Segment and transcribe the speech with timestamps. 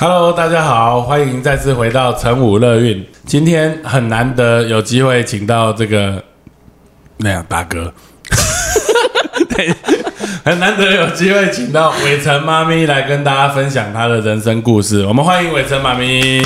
[0.00, 3.04] Hello，大家好，欢迎再次回到成武乐运。
[3.26, 6.22] 今天很难得有机会请到这个
[7.16, 7.92] 那样大哥，
[9.48, 9.74] 对，
[10.46, 15.04] 很难得有机会请到伟成妈咪来跟大家分享她的人生故事。
[15.04, 16.40] 我们欢迎伟成妈咪。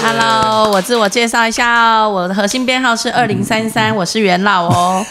[0.00, 5.04] Hello，我自我介绍一下哦，我的核心编号是二零三三，我是元老哦。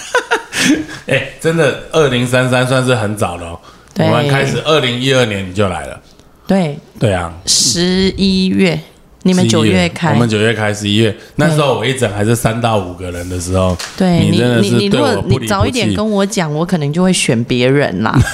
[1.08, 3.60] 哎、真的，二零三三算是很早了、哦。
[3.96, 6.00] 我对们开始二零一二年你就来了，
[6.50, 8.80] 对，对啊，十一月，
[9.22, 10.14] 你们九月开。
[10.14, 11.16] 我，们九月开，十一月。
[11.36, 18.18] 那时候我一整还是三到五个人的时候，对你你真的你你如是对我果你早一点跟我讲，我可能就会选别人啦。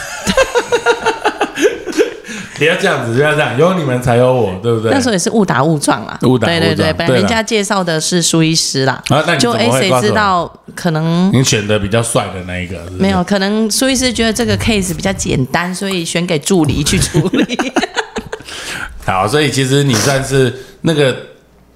[2.58, 4.89] 不要这样子，不要这样，有你们才有我，对不对？
[4.89, 12.77] 那时候也是误打误撞啦，误打误对对对，撞对本来人家介绍的是苏医师啦，啊，那你就哎谁知道可能你选的比较帅的那一个？
[12.86, 13.02] 是不是？
[13.02, 17.58] 没有，可能苏医师觉得这个 case 比较简单，所以选给助理去处理。
[19.06, 21.16] 好，所以其实你算是那个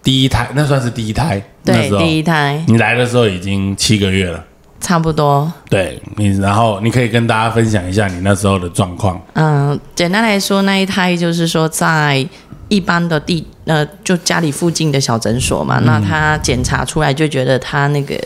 [0.02, 1.42] 第一胎，那算是第一胎。
[1.64, 4.44] 那对第一胎你来的时候已经七个月了。
[4.80, 5.52] 差不多。
[5.70, 9.22] 对你，然后你可以跟大家分享一下你那时候的状况。
[9.34, 12.26] 嗯，简单来说，那一胎就是说在
[12.70, 18.18] 一般的地呃，就家里附近的小诊所嗯嘛，那他检查出来就觉得他那个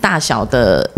[0.00, 0.90] 大小的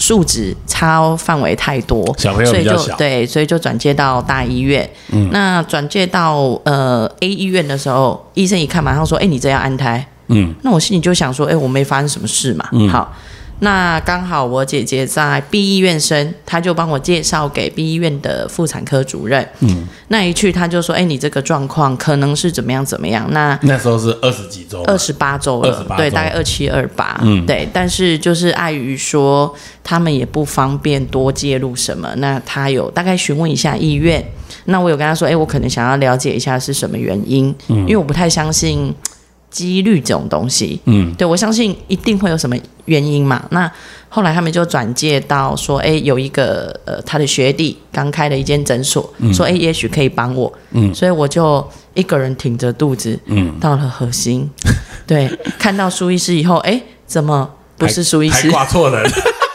[0.00, 4.90] 数值差范围太多，小朋友所以比较小就对，所以就转介到大医院。
[5.12, 12.66] 嗯，那转介到呃 A 医院的时候，医生一看马上说：“哎，你这要安胎。”嗯，那我心里就想说，哎、我没发生什么事嘛。
[12.72, 13.12] 嗯好，
[13.60, 19.46] 那刚好我姐姐在 B 医院生，她就帮我介绍给 B 医院的妇产科主任。
[19.60, 23.28] 嗯，那一去他就说，哎、你这个状况可能是怎么样怎么样？
[23.30, 27.68] 那那时候是二十几周，二十八周了，28对，大概二七二八，嗯，对。
[27.72, 29.54] 但是就是碍于说
[29.84, 34.24] 他们也不方便多介入什么，那他有大概询问一下医院。
[34.64, 38.94] 那我有跟他说，哎、我可能想要了解一下是什么原因，因为我不太相信
[39.50, 40.80] 几率这种东西。
[40.84, 43.44] 嗯，对我相信一定会有什么原因嘛。
[43.50, 43.70] 那
[44.08, 50.94] 后来他们就转介到说，哎，有一个呃他的学弟刚开了一间诊所，说哎也许可以帮我，嗯。
[50.94, 54.48] 所以我就一个人挺着肚子，嗯，到了核心，
[55.06, 55.28] 对，
[55.58, 58.50] 看到苏医师以后，哎，怎么不是苏医还师？
[58.50, 59.02] 挂错人，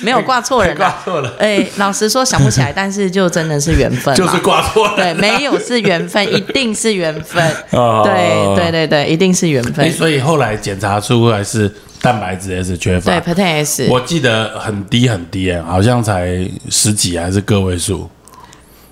[0.00, 0.76] 没有挂错人啊。
[0.76, 5.16] 挂错了，哎，老实说想不起来，但是就真的是缘分，就是挂错对，人。
[5.16, 7.44] 没有是缘分，一定是缘分。
[7.72, 9.92] 哦对对对对，一定是缘哎，分。
[9.92, 13.34] 所以后来检查出来是蛋白质 S 缺乏对。
[13.34, 18.08] ，Protein S，我记得很低很低哎，好像才十几还是个位数。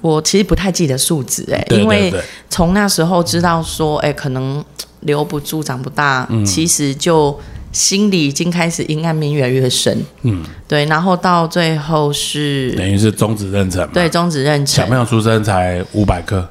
[0.01, 4.65] 我其实不太记得数值哎、对对因为对从那时候知道说，哎、可能
[5.01, 7.37] 留不住、长不大，嗯其实就
[7.73, 10.03] 心里已经开始阴暗面越来越深。
[10.23, 13.91] 嗯，对，然后到最后是等于是终止妊娠嘛。
[13.93, 16.49] 对终止妊娠，小朋友出生才五百克，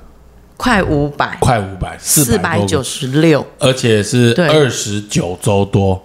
[0.55, 6.01] 快五百，快五百，四百九十，六，而且是二十九周多。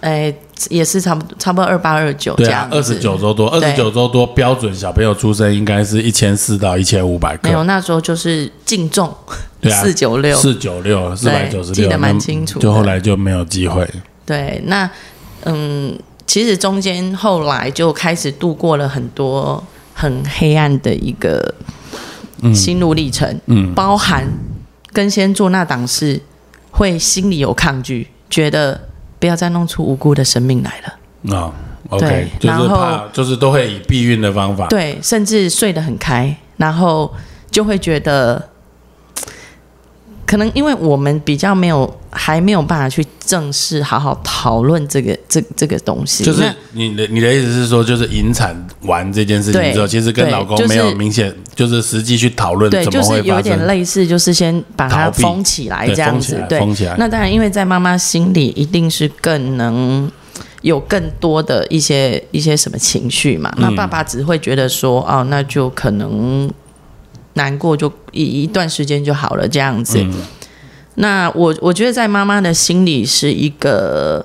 [0.00, 0.34] 哎，
[0.68, 7.48] 也是差不多差不多二八二九这对啊样，二十九周多，二十九周多标准小朋友出生应该是一千四到一千五百克。
[7.48, 9.10] 没有，那时候就是净重
[9.62, 13.88] 对啊，四九六，四九六，四百九十六，记得蛮清楚就后来就没有机会。
[14.26, 14.88] 对，那
[15.44, 19.62] 嗯，其实中间后来就开始度过了很多
[19.92, 21.54] 很黑暗的一个
[22.54, 24.26] 心路历程，嗯包含
[24.92, 26.20] 跟先做那档事，
[26.70, 31.52] 会心里有抗拒，觉得不要再弄出无辜的生命来了，啊
[31.90, 34.66] ，OK，对就是然后怕，就是都会以避孕的方法。
[34.68, 37.12] 对，甚至睡得很开，然后
[37.50, 38.50] 就会觉得。
[40.34, 53.40] 可能因为我们比较没有，还没有办法去正式好好讨论这个这这个东西，就是你的你的意思是说，就是引产完这件事情之后，其实跟老公没有明显，就是实际去讨论对，怎么就是有。
[53.40, 56.18] 点类似，就是先把它封起来这样。
[56.18, 60.10] 子对，封起来那当然，因为在妈妈心里一定是更能
[60.62, 63.54] 有更多的一些一些什么情绪嘛。
[63.58, 66.50] 嗯那爸爸只会觉得说，哦，那就可能
[67.34, 69.98] 难过就一一段时间就好了这样子。
[70.00, 70.14] 嗯
[70.96, 74.24] 那我我觉得在妈妈的心里是一个，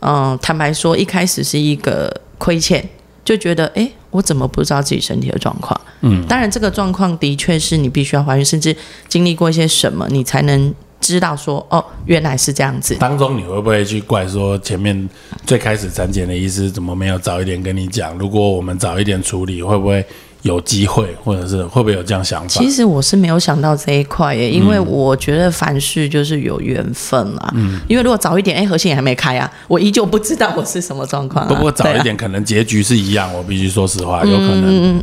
[0.00, 2.86] 嗯、坦白说，一开始是一个亏欠，
[3.24, 5.80] 就觉得，哎，我怎么不知道自己身体的状况？
[6.02, 8.76] 嗯，当然这个状况的确是你必须要怀孕，甚至
[9.08, 12.94] 经历过一些什么，你才能知道说哦，原来是这样子。
[12.96, 15.08] 当中你会不会去怪说前面
[15.46, 18.12] 最开始产检的医师怎么没有早一点跟你讲？
[18.18, 20.04] 如果我们早一点处理，会不会？
[20.48, 22.48] 有机会，或者是会不会有这样想法？
[22.48, 27.52] 其实我是没有想到这一块耶，因为我觉得凡事就是有缘分啦。
[27.54, 31.46] 嗯，因为如果早一点，哎，核心也还没开啊，我依旧不知道我是什么状况。
[31.46, 33.32] 不过早一点，可能结局是一样。
[33.34, 34.96] 我必须说实话，有可能。
[34.96, 35.02] 嗯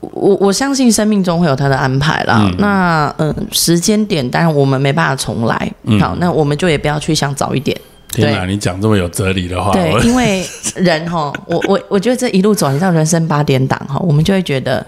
[0.00, 2.50] 我我相信生命中会有他的安排啦。
[2.58, 5.72] 那嗯，时间点当然我们没办法重来。
[6.00, 7.80] 好，那我们就也不要去想早一点。
[8.12, 14.86] 天哪，你讲这么有哲理的话，对，因为人哈， 我我我觉得这一路走，你到人生八点档哈，我们就会觉得，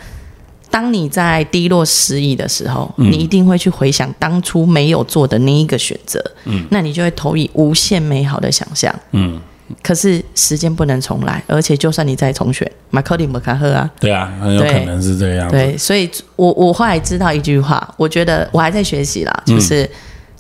[0.71, 9.41] 当你在低落失意的时候，你一定会去回想当初没有做的那一个选择，嗯，那你就会投以无限美好的想象，嗯，
[9.83, 19.89] 可是时间不能重来，而且就算你再重选，马克里姆卡赫啊，对啊，很有可能是这样，对，所以我我后来知道一句话，我觉得我还在学习啦，就是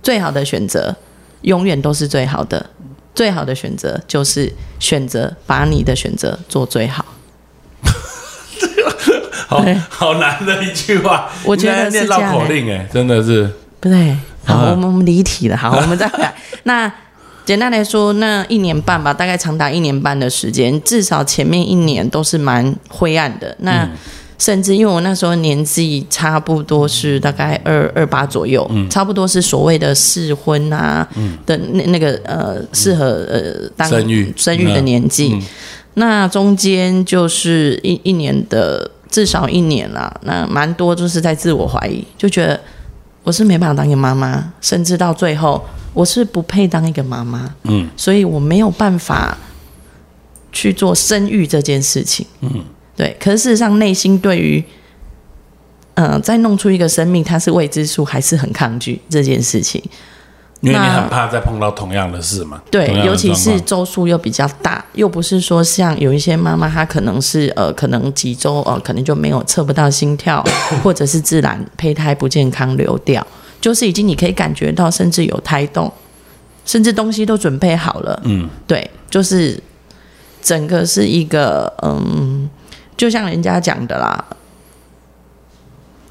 [0.02, 0.94] 最好的选择。
[1.44, 2.67] 永远都是最好的，
[3.14, 7.05] 最好的选择就是选择把你的选择做最好。
[9.46, 13.49] 好好难的一句话，我觉得是绕口令哎，真的是
[13.79, 14.17] 不对。
[14.44, 15.56] 好，我们我们离题了。
[15.56, 16.35] 好， 我们再回来。
[16.64, 16.93] 那
[17.44, 23.55] 简单来说，那一年半吧，大概长达一年半的时间，至少前面一年都是蛮灰暗的。
[23.61, 23.88] 那
[24.36, 31.08] 甚至因为我那时候年纪差不多是大概二二八左右，差不多是所谓的适婚啊
[31.46, 34.32] 的那那个呃适合呃当生育。
[34.36, 35.38] 生育的年纪，
[35.94, 42.60] 那中间就是一一年的至少一年啦，那蛮多就是在自我怀疑，就觉得
[43.22, 49.38] 我是没办法当一个妈妈，甚至到最后我是不配当一个妈妈，嗯，所以我没有办法
[50.50, 52.64] 去做生育这件事情，嗯。
[52.96, 54.62] 对，可是事实上，内心对于，
[55.94, 59.82] 嗯，再弄出一个生命，它是未知数，还是很抗拒这件事情。
[60.61, 62.62] 因为你很怕再碰到同样的事嘛。
[62.70, 70.43] 对，尤其是周数又比较大，又不是说像有一些妈妈，她可能是呃，可能几周呃，可能就没有测不到心跳，
[70.82, 73.26] 或者是自然胚胎不健康流掉，
[73.61, 75.93] 就是已经你可以感觉到，甚至有胎动，
[76.64, 78.19] 甚至东西都准备好了。
[78.25, 79.62] 嗯，对，就是
[80.41, 82.49] 整个是一个嗯。
[82.96, 84.25] 就像人家讲的啦，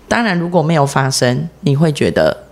[0.08, 2.46] 当然如果没有发生，你会觉得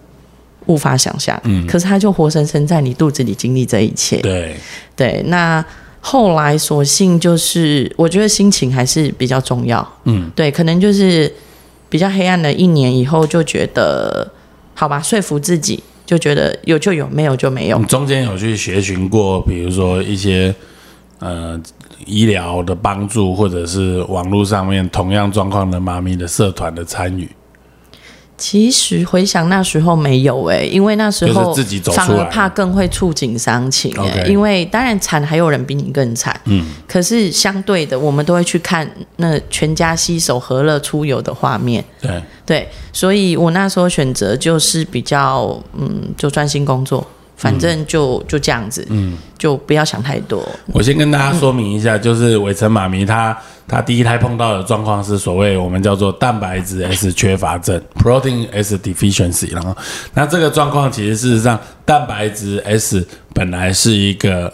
[0.66, 1.39] 无法想象。
[1.44, 4.18] 嗯，可是他就活生生在你肚子里经历这一切。
[4.22, 4.56] 对
[4.95, 5.63] 对，那
[6.00, 9.88] 后来索性就是，我觉得心情还是比较重要。
[10.06, 11.31] 嗯，对，可能就是
[11.89, 14.31] 比较黑暗的一年以后，就觉得
[14.74, 17.78] 好吧，说服自己，就觉得有就有，没有就没有。
[17.83, 20.56] 中间有去学寻过，比如说一些
[21.19, 21.62] 呃。
[22.06, 27.30] 医疗的帮助，或者是网络上面同样状况的妈咪的社团的参与。
[28.38, 42.19] 其实回想那时候没有哎，因为那时候自己走反而怕更会触景伤情哎，因为当然惨还有人比你更惨，嗯，可是相对的，我们都会去看那全家携手和乐出游的画面，对。
[42.44, 47.06] 对，所以我那时候选择就是比较嗯，就专心工作。
[47.41, 50.47] 反正就就这样子，嗯，就不要想太多。
[50.67, 53.35] 我先跟大家说明一下，就是伟成妈咪她
[53.67, 59.51] 她第一胎碰到的状况是所谓我们叫做蛋白质 S 缺乏症 （Protein S Deficiency）。
[59.51, 59.75] 然后，
[60.13, 64.54] 那这个状况其实事实上，蛋白质 S 本来是一个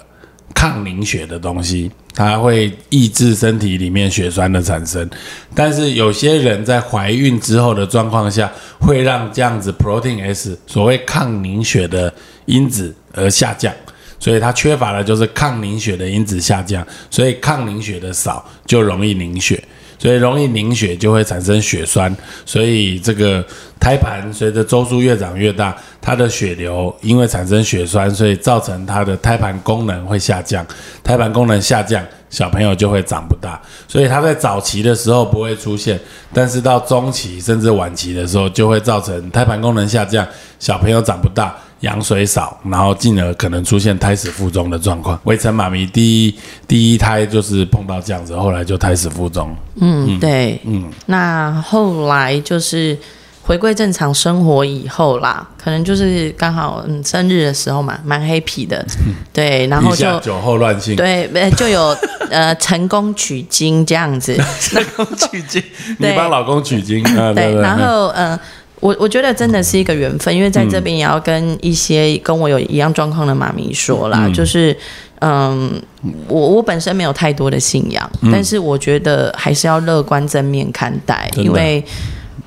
[0.56, 5.10] 抗凝血的东西，它会抑制身体里面血栓的产生。
[5.54, 12.14] 但是有些人在怀孕之后的状况下，会让这样子 Protein S 所谓抗凝血的。
[12.48, 13.72] 因子而下降，
[14.20, 19.64] 所以它缺乏的就是抗凝血的因子下降，所以抗凝血的少就容易凝血，
[20.00, 23.46] 所以容易凝血就会产生血栓，所以这个
[23.80, 30.66] 胎盘随着周数越长越大，它的血流因为产生血栓，所以造成它的胎盘功能会下降，
[31.04, 36.00] 胎盘功能下降，小朋友就会长不大，所以它在早期的时候不会出现，
[36.34, 40.26] 但是到中期甚至晚期的时候就会造成胎盘功能下降，
[40.60, 41.56] 小朋友长不大。
[41.82, 45.20] 羊水少，然后进而可能出现胎死腹中的状况。
[45.26, 46.36] 围城妈咪第一
[46.68, 49.56] 第一胎就是碰到这样子，后来就胎死腹中。
[49.80, 52.98] 嗯，对，嗯，那后来就是
[53.44, 58.84] 回归正常生活以后啦，可能就是刚好嗯生日的时候嘛，蛮黑皮的，
[59.32, 61.96] 对，然后就酒后乱性，对，就有
[62.32, 65.64] 呃成功取经这样子，成功取经，
[66.00, 67.04] 你帮老公取经，
[67.36, 68.40] 对，然后呃。
[68.80, 74.76] 我我觉得真的是一个缘分，因为在这边也要跟一些跟我有一样状况的妈咪说啦，就是
[75.20, 75.82] 嗯，
[76.28, 81.84] 我我本身没有太多的信仰，但是我觉得还是要乐观正面看待，因为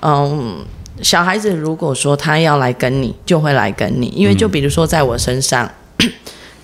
[0.03, 0.57] 嗯，
[1.03, 5.71] 小孩子如果说他要来跟你，就会来跟你，因为就比如说在我身上。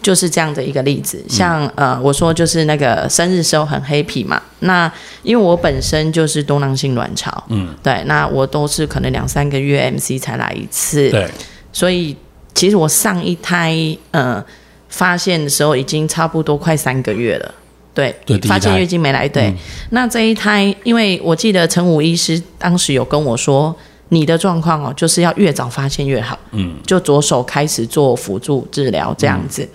[0.07, 4.89] 就是这样的一个例子，像呃，我说就是那个生日时候很 happy 嘛，那
[5.25, 11.29] 因为我本身就是多囊性卵巢，嗯，对，那我都是可能两三个月 MC 才来一次，对，
[11.73, 12.17] 所以
[12.55, 13.75] 其实我上一胎
[14.13, 14.41] 呃
[14.89, 17.55] 发现的时候已经差不多快三个月了，
[17.93, 18.15] 对，
[18.47, 19.53] 发现月经没来，对，
[19.91, 23.75] 那这一胎，因为我记得陈武医师当时有跟我说。
[24.11, 29.69] 你的状况哦，就是要越早发现越好，嗯，就着手开始做辅助治疗这样子。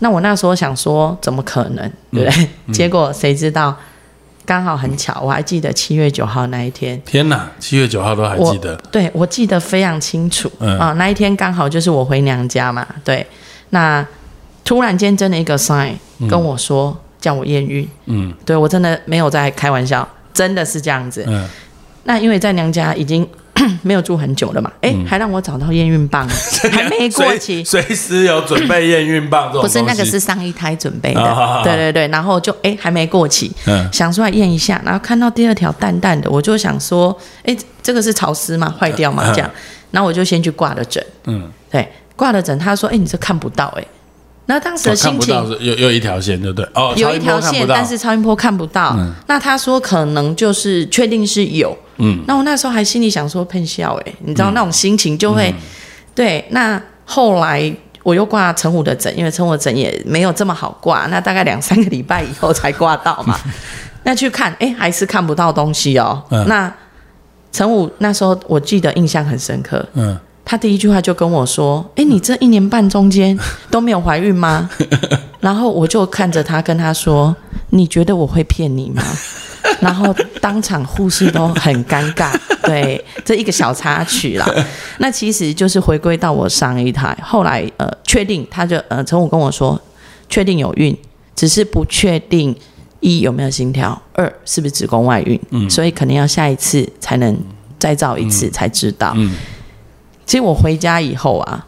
[0.00, 2.48] 那我那时候想说，怎么可能，对不对？
[2.72, 3.74] 结果谁知道，
[4.44, 7.00] 刚好很巧，我还记得七月九号那一天。
[7.04, 8.76] 天哪，七月九号都还记得？
[8.92, 10.50] 对，我记得非常清楚。
[10.60, 12.86] 啊，那一天刚好就是我回娘家嘛。
[13.02, 13.26] 对，
[13.70, 14.06] 那
[14.64, 15.94] 突然间真的一个 sign
[16.28, 17.88] 跟我说叫我验孕。
[18.06, 21.24] 嗯，对我真的没有在开玩笑，真的是这样子。
[21.26, 21.48] 嗯。
[22.04, 23.28] 那因为在娘家已经
[23.82, 26.28] 没有住很久了嘛，哎，还让我找到验孕棒，
[26.70, 29.50] 还没过期，随时有准备验孕棒。
[29.52, 33.50] 不是那个是上一胎准备的，对对对，然后就哎还没过期，
[33.92, 38.74] 想出来验一下，然后看到第二条淡淡的，我就想说，哎，这个是潮湿嘛？
[38.78, 39.32] 坏掉嘛？
[39.32, 39.50] 这样，
[39.90, 43.84] 然后我就先去挂了诊，嗯，对，挂了诊，他说，哎，你这看不到，哎。
[44.48, 46.68] 那当时的心情有有一条线，对不对？
[46.74, 48.96] 哦，有一条线，但是超音波看不到。
[49.26, 51.76] 那他说可能就是确定是有。
[51.98, 55.52] 嗯，那我那时候还心里想说喷笑哎，你知道那种心情就会
[56.14, 56.44] 对。
[56.50, 57.74] 那后来
[58.04, 63.36] 我又挂陈武的诊，因为陈武的诊也没有这么好挂，那大概两三个礼拜以后才挂到嘛。
[64.04, 66.22] 那去看，哎，还是看不到东西哦。
[66.46, 66.72] 那
[67.50, 69.84] 陈武那时候我记得印象很深刻。
[69.94, 70.16] 嗯。
[70.48, 73.36] 他第一句话就跟我说：“哎，你这一年半中间
[73.68, 74.70] 都没有怀孕吗？”
[75.40, 77.34] 然后我就看着他跟他说
[77.70, 79.02] ：“你觉得我会骗你吗？”
[79.82, 82.32] 然后当场护士都很尴尬。
[82.62, 84.48] 对，这一个小插曲啦。
[84.98, 89.80] 那其实就是回归到我上一台，后来呃确定，他就呃陈武跟我说，
[90.28, 90.96] 确定有孕，
[91.34, 92.54] 只是不确定
[93.00, 95.38] 一有没有心跳，二是不是子宫外孕。
[95.50, 97.36] 嗯，所以可能要下一次才能
[97.78, 99.14] 再造一次才知道。
[100.32, 101.64] 实我回家以后啊，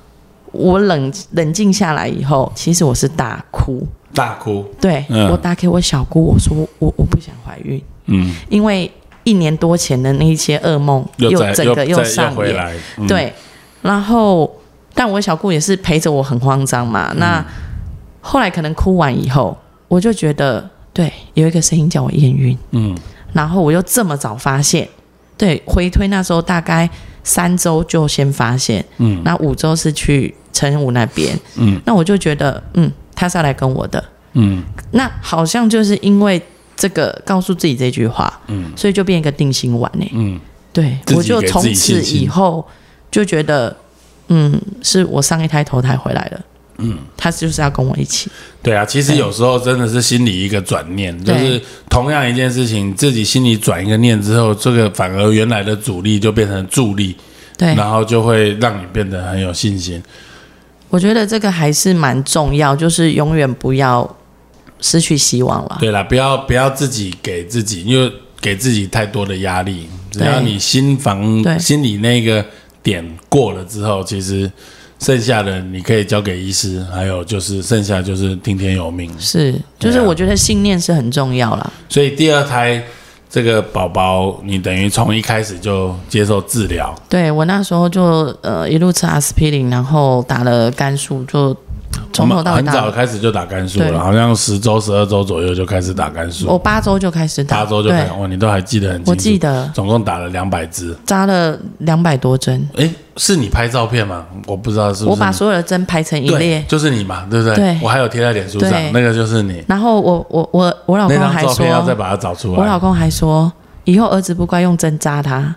[0.52, 4.64] 我冷冷静下来以后，其实我是大哭，大哭。
[4.80, 8.90] 对，我打给我小姑，我说我我不想怀孕，嗯，因为
[9.22, 13.32] 一年多前的那一些噩梦又整个又上演，对。
[13.82, 14.50] 然后，
[14.92, 17.12] 但我小姑也是陪着我很慌张嘛。
[17.16, 17.44] 那
[18.20, 22.96] 后来可能哭完以后，我就觉得对，有一个声音叫我验孕，嗯，
[23.32, 24.88] 然后我又这么早发现，
[25.36, 26.90] 对，回推那时候大概。
[27.28, 36.40] 三周就先发现，嗯，那五周是去陈武那边，嗯，那我就觉得，嗯，他是要来跟我的，嗯，那好像就是因为
[36.74, 40.40] 这个告诉自己这句话，嗯，所以就变一个定心丸呢，嗯，
[40.72, 42.66] 对，我就从此以后
[43.10, 43.76] 就觉得，
[44.28, 46.40] 嗯，是我上一胎投胎回来了，
[46.80, 48.30] 嗯，他就是要跟我一起。
[48.62, 57.16] 对啊，其实有时候真的是心里一个转念，就是同样一件事情，自己心里转一个念之后，这个反而原来的阻力就变成助力，
[57.56, 60.00] 对，然后就会让你变得很有信心。
[60.88, 64.16] 我觉得这个还是蛮重要，就是永远不要
[64.80, 65.78] 失去希望了。
[65.80, 72.44] 对啦，不要不要自己给自己，因为给自己太多的压力，只要你心房心里那个
[72.84, 74.48] 点过了之后，其实。
[74.98, 79.10] 剩下的你可以交给医师，还有就是剩下就是听天由命。
[79.18, 81.72] 是，就是我觉得信念是很重要啦。
[81.88, 82.82] 所以第二胎
[83.30, 86.94] 这个宝宝，你等于从一开始就接受治疗。
[87.08, 91.56] 对我那时候就呃一路吃阿司匹林，然后打了肝素就。
[92.12, 96.48] 从头到很早开始就打肝素了，好像十周、十二周左右就开始打肝素。
[96.48, 99.10] 我八周就开始打，八周就开始哇，你都还记得很清楚。
[99.12, 102.68] 我记得，总共打了两百支，扎了两百多针。
[102.76, 104.26] 哎，是你拍照片吗？
[104.46, 105.10] 我不知道是不是。
[105.10, 107.54] 我把所有的针排成一列，就是你嘛，对不对？
[107.54, 107.78] 对。
[107.80, 109.62] 我还有贴在脸书上，那个就是你。
[109.68, 112.58] 然后我我我我老公还说要再把它找出来。
[112.58, 113.52] 我老公还说，
[113.84, 115.54] 以后儿子不乖用针扎他。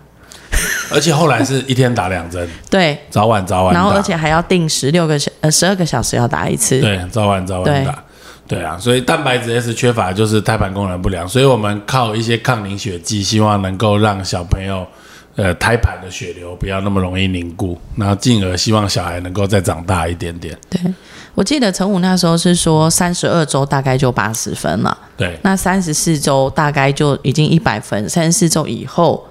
[0.92, 8.04] 而且后来是一天打两针， 对，早晚早晚，然后而且还要定十六个小呃十二个小时要打一次，对，早晚早晚打，
[8.46, 14.86] 对啊，所以蛋白质 S 缺乏就是胎盘功能不良，所以我们靠一些抗凝血剂，希望能够让小朋友
[15.36, 20.56] 呃胎盘的血流不要那么容易凝固，然后进而希望小孩能够再长大一点点。
[20.68, 20.80] 对，
[21.34, 29.26] 我记得陈武那时候是说三十二周大概就八十分了，对，那三十四周大概就已经一百分，三十四周以后。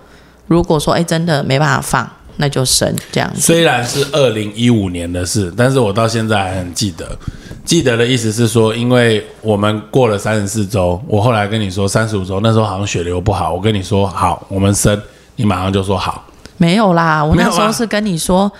[0.51, 2.05] 如果说哎真的没办法放，
[2.35, 3.39] 那就生这样子。
[3.39, 7.17] 虽然是二零一五年的事，但是我到现在还很记得。
[7.63, 15.01] 记得的意思是说，因为我们过了三十四周，我后来跟你说三十五周，那时候好像血流不好，我跟你说好，我们生，
[15.37, 16.25] 你马上就说好。
[16.57, 18.51] 没有啦，我那时候是跟你说，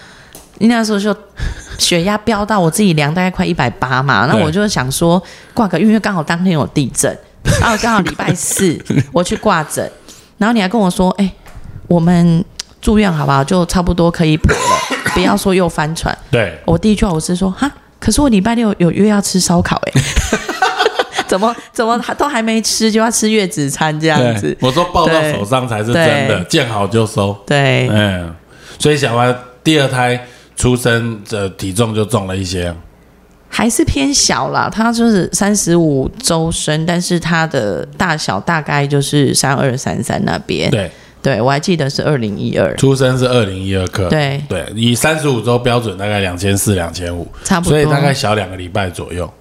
[0.60, 1.14] 你那时候就
[1.78, 5.22] 血压飙到我自己量大概快一百八嘛，那我就想说
[5.54, 7.12] 挂个，因为刚好当天有地震，
[7.60, 8.80] 然后刚好礼拜四
[9.12, 9.92] 我去挂诊，
[10.38, 11.34] 然后你还跟我说，哎、
[11.92, 12.46] 我们
[12.82, 13.44] 住院好不好？
[13.44, 16.18] 就差不多可以补了， 不要说又翻船。
[16.32, 17.70] 对，我第一句话我是说，哈，
[18.00, 20.02] 可是我礼拜六有约要吃烧烤、 哎。
[21.28, 27.34] 怎么怎么还都还没吃就要吃月子餐这样子？，我说抱到手上才是真的，对见好就收。
[27.46, 28.34] 对，嗯，
[28.78, 29.34] 所以小花
[29.64, 32.74] 第二胎出生的体重就重了一些。
[33.48, 40.70] 还是偏小啦，他就是三十五周生，但是他的大小大概就是三二三三那边。
[40.72, 44.10] 对，对我还记得是二零一二，出生是二零一二克。
[44.10, 49.32] 对，对，以三十五周标准大概两千四、两千五，差不多，所以大概小两个礼拜左右。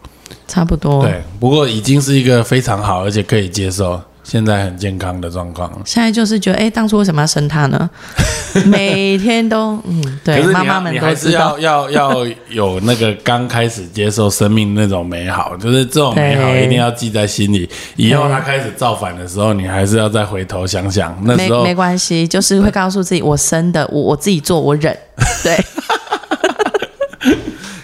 [0.46, 1.02] 差不多。
[1.02, 5.68] 对，不过已经是一个非常好而且可以接受，现在很健康的状况。
[5.84, 7.90] 现在就是觉得，哎，当初为什么要生他呢？
[8.66, 11.90] 每天都，嗯，对，妈妈们你还是都知道要。
[11.90, 17.68] 要要有那个刚开始接受生命那种美好，就是这种美好一定要记在心里。
[17.96, 24.96] 以后他开始造反的时候，你还是要再回头想想，那没时候没关系，就是会告诉自己，我生的，我我自己做，我忍。
[25.42, 25.56] 对，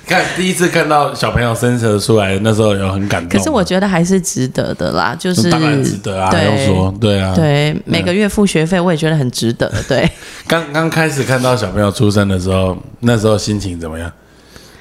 [0.07, 3.37] 看第一次看到小朋友生得出来，那时候有很感动。
[3.37, 7.35] 可是我觉得还是值得的啦，就是当然值得啊，还对用说对啊。
[7.35, 9.71] 对，每个月付学费，我也觉得很值得。
[9.89, 10.09] 对，
[10.47, 14.11] 刚刚开始看到小朋友出生的时候，那时候心情怎么样？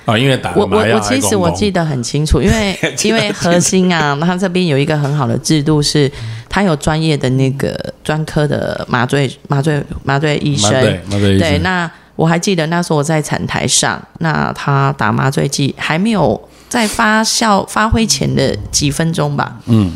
[0.05, 6.11] 啊，因为打我我我其实我记得得很清楚，因为 因为核心啊，他这边有一个很好的制度是，
[6.47, 10.69] 他有专业的那个专科的麻醉麻醉麻醉医生。
[10.79, 19.91] 对麻醉医对，生，那我还记得那时候我在产台上，那他打麻醉剂还没有在发酵发挥前的几分钟吧，嗯，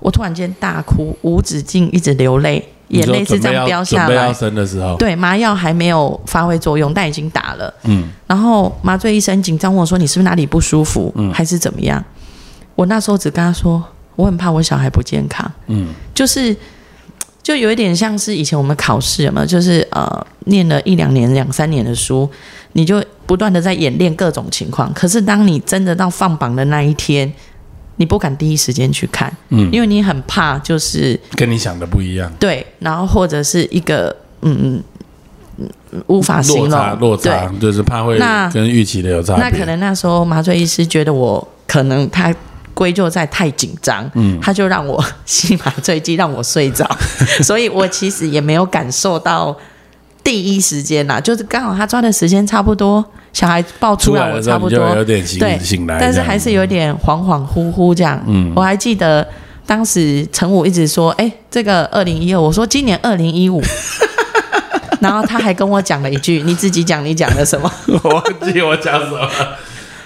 [0.00, 4.32] 我突然间大哭，无止境一直流泪，眼泪是这样飙下来要。
[4.32, 7.72] 生的时候，对，麻药还没有发挥作用，但已经打了。
[7.84, 12.02] 嗯，然后麻醉医生紧张问我说：“你是不是哪里不舒服，嗯还是怎么样？”
[12.74, 13.82] 我那时候只跟他说
[14.14, 16.56] ：“我很怕我小孩不健康。”嗯，就是
[17.48, 19.46] 就有一点像是以前我们考试有没有？
[19.46, 22.28] 就是呃，念了一两年、两三年的书，
[22.74, 24.92] 你就不断的在演练各种情况。
[24.92, 27.32] 可是当你真的到放榜的那一天，
[27.96, 34.82] 你不敢第一时间去看，嗯因为你很怕就是跟你想的不一样，对，然后或者是一个嗯
[36.06, 39.42] 无法形落差容，落差就是怕会那跟预期的有差别。
[39.42, 42.30] 那可能那时候麻醉医师觉得我可能他
[42.78, 44.38] 归咎在太紧张，嗯。
[44.40, 46.88] 他就让我吸麻醉剂，让我睡着，
[47.42, 49.56] 所以我其实也没有感受到
[50.22, 58.22] 第一时间啦，就是刚好他抓的时间差不多，小孩抱出来我差不多有，点醒对醒来，但是还是有点恍恍惚惚这样。
[58.28, 58.52] 嗯。
[58.54, 59.26] 我还记得
[59.66, 63.60] 当时陈武一直说：“哎、这个二零一二，我说今年二零一五。
[65.00, 67.70] ”然后他还跟我讲了一句：“你自己讲，你讲了什么？
[68.02, 69.18] 我忘记我讲什么，？”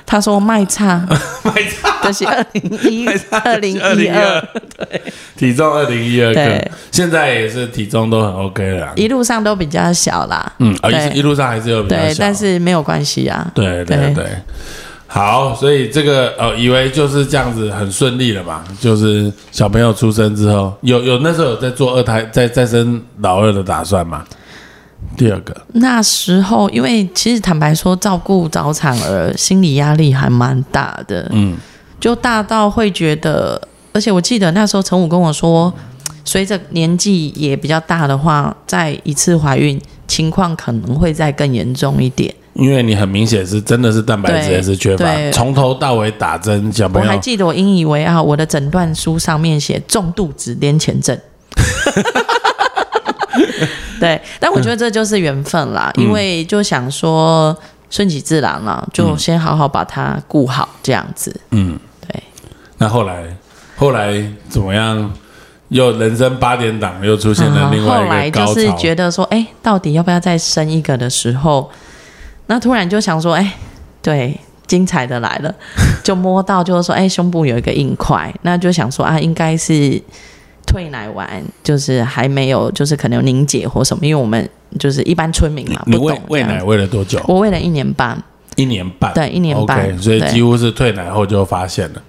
[0.04, 1.06] 他说：“卖差，
[1.42, 4.48] 卖差 这是二零一二零一二，
[5.36, 8.92] 体重二零一二克对，现在也是体重都很 OK 了啦。
[8.96, 10.52] 一路上都比较小啦。
[10.58, 10.76] 嗯，
[11.12, 13.50] 一一路上还是有比较对，小但是没有关系啊。
[13.54, 14.14] 对对对。
[14.14, 14.26] 对，
[15.06, 24.24] 好，所以这个呃，以为就是这样子很顺利了嘛，就是小朋友出生之后，有有那时候有在做二胎，再再生老二的打算吗？
[25.14, 31.54] 第二个，那时候，因为其实坦白说，照顾早产儿心理压力还蛮大的，嗯
[32.02, 33.62] 就大到会觉得，
[33.92, 35.72] 而且我记得那时候陈武跟我说，
[36.24, 42.34] 随着年纪也比较大的话，再一次怀孕情况可能会再更严重一点。
[42.54, 51.16] 因为你很明显是真的是蛋白质也是缺乏，对从头到尾打针，小我朋友还记得我引以为傲，我的诊断书上面写重度脂癫前症。
[54.00, 57.56] 对，但我觉得这就是缘分啦，嗯因为就想说
[57.88, 61.34] 顺其自然啦，就先好好把它顾好，这样子。
[61.50, 61.78] 嗯，对，
[62.82, 63.24] 那后来
[63.76, 65.12] 后来怎么样？
[65.68, 71.70] 又人生八点档又出现了另外一个高潮，就是觉得说，哎，到底要不要再生一个的时候，
[72.46, 73.54] 那突然就想说，哎，
[74.02, 74.38] 对。
[74.68, 75.54] 精彩的来了，
[76.02, 80.00] 就摸到就是说，哎，胸部有一个硬块，那就想说啊，应该是
[80.66, 81.28] 退奶完，
[81.62, 87.20] 就是还没有，就是可能有凝结或什么，因为我们就是一般村民嘛，你不懂喂喂奶喂了多久？
[87.28, 88.16] 我喂了一年半，
[88.56, 92.02] 一年半，对，一年半所以几乎是退奶后就发现了，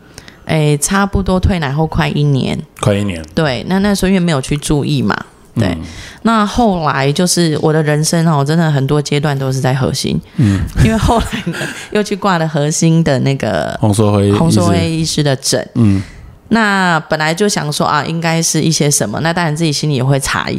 [0.46, 3.24] 哎，差不多退奶后快一年，快一年。
[3.34, 5.16] 对，那那时候因为没有去注意嘛，
[5.56, 5.78] 对，
[6.24, 11.58] 那后来就是我的人生哦，真的很多阶段都是在核心，嗯，因为后来呢
[11.92, 16.02] 又去挂了核心的那个 洪硕辉洪硕辉医师的诊，嗯，
[16.50, 20.58] 那本来就想说啊，应该是一些什么，那当然自己心里也会查一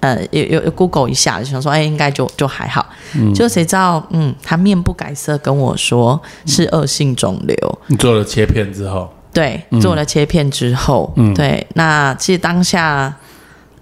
[0.00, 9.08] 呃，有有 Google 一下，想说哎，应该就就还好，嗯，就谁知道，嗯，他面不改色跟我说是恶性肿瘤，你做了切片之后。
[9.32, 13.14] 对，做了切片之后，对，那其实当下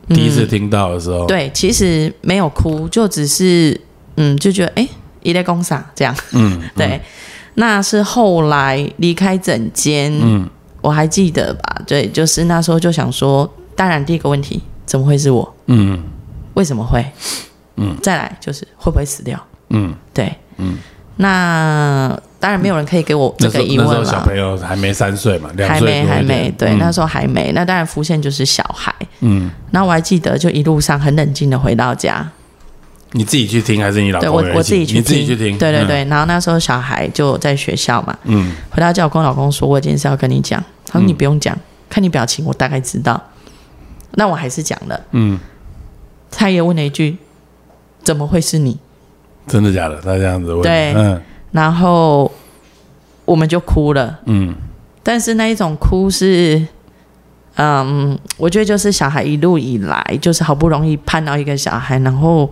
[0.08, 3.80] 第一次听到的时候，对，其实没有哭，就只是
[4.16, 4.88] 嗯，就觉得哎，
[5.22, 7.00] 一类公傻这样，嗯， 对，
[7.54, 10.48] 那是后来离开诊间，嗯，
[10.80, 11.82] 我还记得吧？
[11.86, 15.54] 对，就是那时候就想说，当然第一个问题怎么会是我？
[15.66, 16.02] 嗯，
[16.54, 17.04] 为什么会？
[17.76, 19.40] 嗯，再来就是会不会死掉？
[19.70, 20.76] 嗯，对，嗯，
[21.20, 22.20] 那。
[22.40, 23.98] 当然没有人可以给我这个疑问了。
[23.98, 27.52] 那时候小朋友还没三岁嘛，两岁还没还没对，那时候还没。
[27.52, 28.90] 那当然浮现就是小孩。
[29.18, 29.50] 嗯。
[29.72, 32.26] 那我还记得，就一路上很冷静的回到家。
[33.12, 34.30] 你自己去听还是你老公？
[34.30, 35.59] 我我自己去，你自己去听。
[35.59, 36.02] 对对对。
[36.06, 38.18] 然后那时候小孩就在学校嘛。
[38.24, 38.52] 嗯。
[38.70, 41.54] 回到家，我跟我老公说：“我有件事要跟你讲。”他说：“你不用讲，
[41.90, 43.22] 看你表情，我大概知道。”
[44.16, 44.98] 那我还是讲了。
[45.11, 45.38] 嗯。
[46.30, 47.18] 他也问了一句
[48.02, 48.78] ：“怎么会是你？”
[49.50, 49.96] 真的假的？
[50.00, 50.62] 他这样子问。
[50.62, 50.94] 对。
[50.94, 51.20] 嗯。
[51.52, 52.30] 然后
[53.24, 54.54] 我们就哭了，嗯，
[55.02, 56.64] 但是那一种哭是，
[57.56, 62.48] 嗯，我觉得就是小孩一路以来就是好不容易盼到一个小孩，然后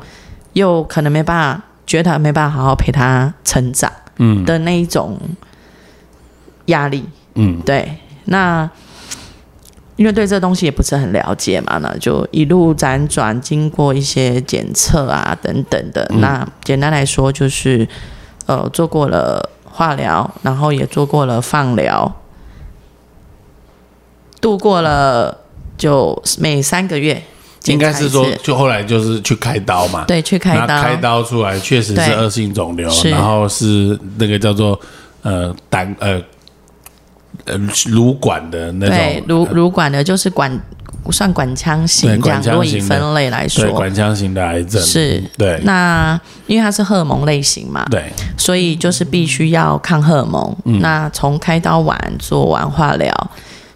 [0.54, 5.16] 又可能没办法，觉得没办法好好陪他成长，嗯的那一种
[6.66, 7.04] 压力，
[7.36, 7.88] 嗯，对，
[8.24, 8.68] 那
[9.98, 17.86] 因为对这东西也不是很了解嘛，那就一路辗转，经过一些检测啊等等的，那简单来说就是。
[18.48, 22.10] 呃，做过了化疗，然后也做过了放疗，
[24.40, 25.36] 度过了
[25.76, 27.22] 就每三个月，
[27.66, 34.80] 应该是说，就后来就是去开刀嘛，对，去开刀，开刀出来确实是恶性肿瘤，然后是那个叫做
[35.20, 36.18] 呃胆呃
[37.44, 40.60] 呃乳管的那种，乳乳管的，就是管。
[41.10, 45.58] 算管腔型这样，如果以分类来说，管腔型的癌症是，对。
[45.64, 50.54] 那因为它是荷尔蒙类型嘛，对，所以就是必须要抗荷尔蒙。
[50.82, 53.30] 那从开刀完做完化疗，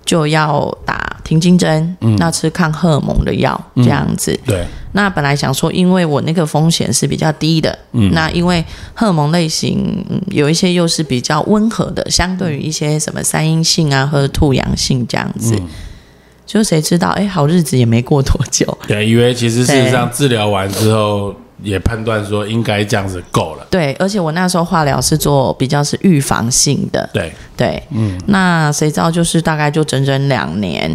[0.04, 4.38] 就要打停经针，那吃抗荷尔蒙的药，这样子。
[4.44, 4.66] 对。
[4.92, 15.60] 那本来想说，因为我那个风险是比较低的，嗯，那因为荷尔蒙类型有一些又是比较温和的，相对于一些什么三阴性啊或者兔阳性这样子。
[16.44, 17.08] 就谁知道？
[17.10, 18.66] 哎，好日子也没过多久。
[18.86, 23.66] 对，以为其实事实上治疗完之后，也判断说应该这样子够了。
[23.70, 27.08] 对，而且我那时候化疗是做比较是预防性的。
[27.14, 28.20] 对对，嗯。
[28.26, 29.10] 那谁知道？
[29.10, 30.94] 就是大概就整整两年，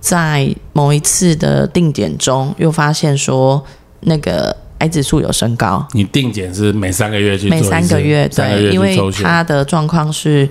[0.00, 3.62] 在某一次的定检中，又发现说
[4.00, 5.86] 那个癌指数有升高。
[5.92, 7.48] 你定检是每三个月去？
[7.48, 10.48] 每三个月，对，因为他的状况是。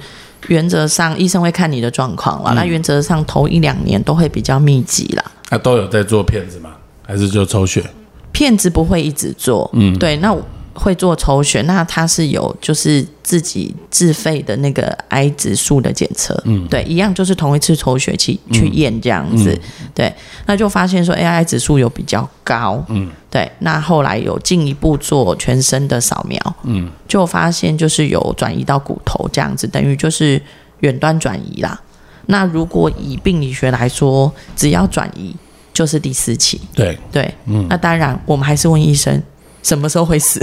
[0.50, 2.54] 原则上，医生会看你的状况了。
[2.54, 5.32] 那原则上，头一两年都会比较密集啦。
[5.50, 6.70] 那都有在做片子吗？
[7.02, 7.84] 还是就抽血？
[8.32, 9.70] 片子不会一直做。
[9.74, 10.16] 嗯，对。
[10.18, 10.34] 那
[10.78, 16.40] 会做抽血，那他是有就是自己自费的那个癌指数的检测。
[16.46, 19.60] 嗯，对，一样就是同一次抽血去去验这样子。
[19.96, 20.14] 对，
[20.46, 22.86] 那就发现说 A I 指数有比较高。
[22.90, 23.52] 嗯，对。
[23.60, 26.40] 那后来有进一步做全身的扫描。
[26.64, 26.92] 嗯。
[27.08, 30.40] 就发现就是有转移到骨头这样子，等于就是
[30.82, 31.82] 远端转移啦。
[32.28, 35.36] 那如果以病理学来说，只要转移
[35.74, 36.62] 就是第四期。
[36.76, 37.66] 对对，嗯。
[37.68, 39.24] 那当然，我们还是问医生
[39.64, 40.40] 什么时候会死。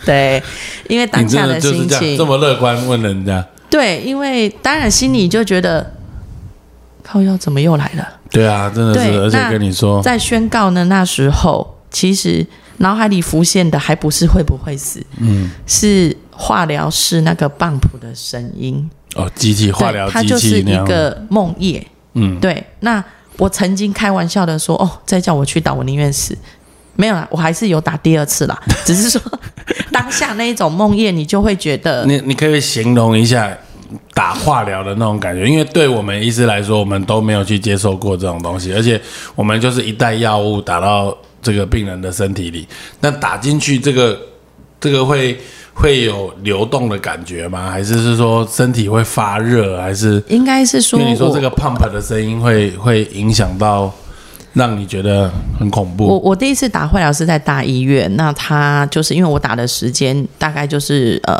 [0.06, 0.42] 对，
[0.88, 3.44] 因为当下的心情这么乐观问人家。
[3.68, 5.94] 对，因为当然心里就觉得
[7.02, 8.06] 靠药怎么又来了？
[8.30, 12.46] 对啊，真的是，而且跟你说，在宣告呢那时候，其实。
[12.82, 21.82] 脑海里浮现的还不是会不会死，嗯，是化疗室那个棒谱的声音哦，机器化疗机器一个梦魇，
[22.14, 22.64] 嗯，对。
[22.80, 23.04] 那
[23.36, 26.34] 我曾经开玩笑的说，哦，再叫我去打，我宁愿死。
[26.96, 29.20] 没有啦，我还是有打第二次啦，只是说
[29.92, 33.56] 当下那一种梦魇，你就会觉得，你你可以形容一下
[34.14, 39.00] 打化疗的那种感觉，因为对我们医师来说，我们都没有去接受过这种东西，而且
[39.34, 41.16] 我们就是一袋药物打到。
[41.42, 42.68] 这个病人的身体里，
[43.00, 44.20] 那打进去这个
[44.78, 45.40] 这个会
[45.72, 47.70] 会有流动的感觉吗？
[47.70, 49.80] 还是是说身体会发热？
[49.80, 53.90] 还是应该是说，你说这个 pump 的声音会会影响到，
[54.52, 56.06] 让你觉得很恐怖？
[56.06, 61.36] 我我第一次打化疗是在大医院，那他就是因为我打的时间大概就是呃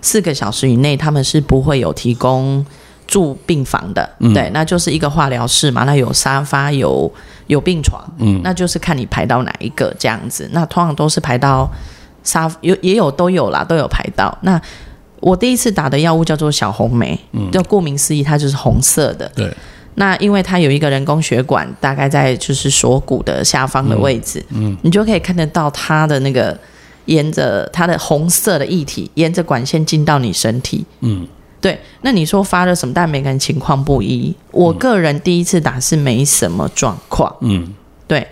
[0.00, 2.64] 四个小时以内，他们是不会有提供。
[3.06, 7.12] 住病房的，对，那就是一个化疗室嘛，那有沙发有
[7.48, 10.48] 有病床，嗯，那就是看你排到哪一个这样子。
[10.52, 11.68] 那通常都是排到
[12.22, 14.38] 沙有也有都有啦，都有排到。
[14.42, 14.62] 那
[15.18, 19.28] 我第一次打的药物叫做小红梅，嗯，就顾名思义，它就是红色的。
[19.34, 19.52] 对，
[19.96, 26.56] 那因为它有一个人工血管，大概在就是锁骨的下方的位置，嗯，你就可以看得到它的那个
[27.06, 31.26] 沿着它的红色的液体，沿着管线进到你身体，嗯，
[31.60, 31.78] 对。
[32.02, 32.94] 那你说发热什么？
[32.94, 34.34] 但每个人情况不一。
[34.52, 37.74] 我个人第一次打是没什么状况，嗯，
[38.06, 38.26] 对。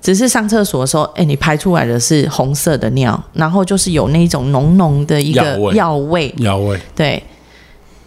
[0.00, 6.80] 只是上厕所的时候，哎，你排出来的是红色的尿，然后就是有那种浓浓的一个药味，药味。
[6.94, 7.22] 对。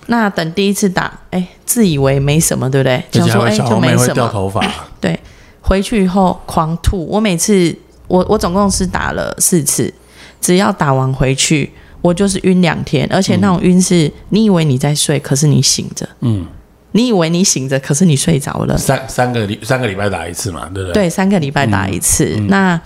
[0.07, 3.03] 那等第一次打，哎，自以为没什么，对不对？
[3.11, 4.13] 想说哎就没什么。
[4.13, 4.61] 掉头发。
[4.99, 5.19] 对。
[5.61, 7.73] 回去以后狂吐，我每次
[8.07, 9.93] 我我总共是打了四次，
[10.41, 16.07] 只要打完回去，我就是晕两天，而且那种晕是你以为你在睡，可是你醒着。
[16.21, 16.45] 嗯。
[16.93, 18.77] 你以为你醒着，可是你睡着了。
[18.77, 21.03] 三三个礼三个礼拜打一次嘛，对不对？
[21.03, 22.77] 对，三个礼拜打一次，那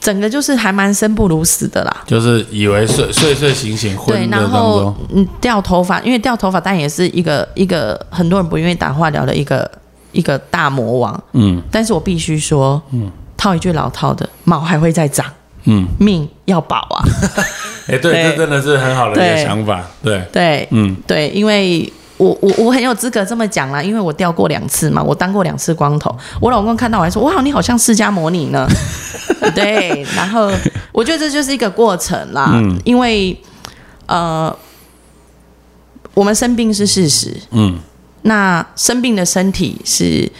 [0.00, 1.96] 整个就是还蛮生不如死的啦。
[2.06, 9.70] 就是以为睡睡睡醒醒昏的当中，嗯，掉头发，因为掉头发，但也是一个一个很多人不愿意打化疗的一个
[10.12, 11.24] 一个大魔王。
[11.34, 15.26] 嗯，但是我必须说，嗯，套一句老套的，毛还会再长，
[15.64, 17.04] 嗯，命要保啊。
[17.86, 19.84] 哎，对，这真的是很好的一个想法。
[20.02, 21.92] 对对，嗯，对，因为。
[22.20, 26.14] 我我我很有资格这么讲啦，因为我掉过两次嘛，我当过两次光头。
[26.38, 28.68] 我老公看到我还说：“哇，你好像释迦摩尼呢。
[29.56, 30.52] ”对，然后
[30.92, 32.52] 我觉得这就是一个过程啦，
[32.84, 33.34] 因为
[34.04, 34.54] 呃，
[36.12, 37.78] 我们生病是事实，嗯，
[38.22, 40.30] 那生病的身体是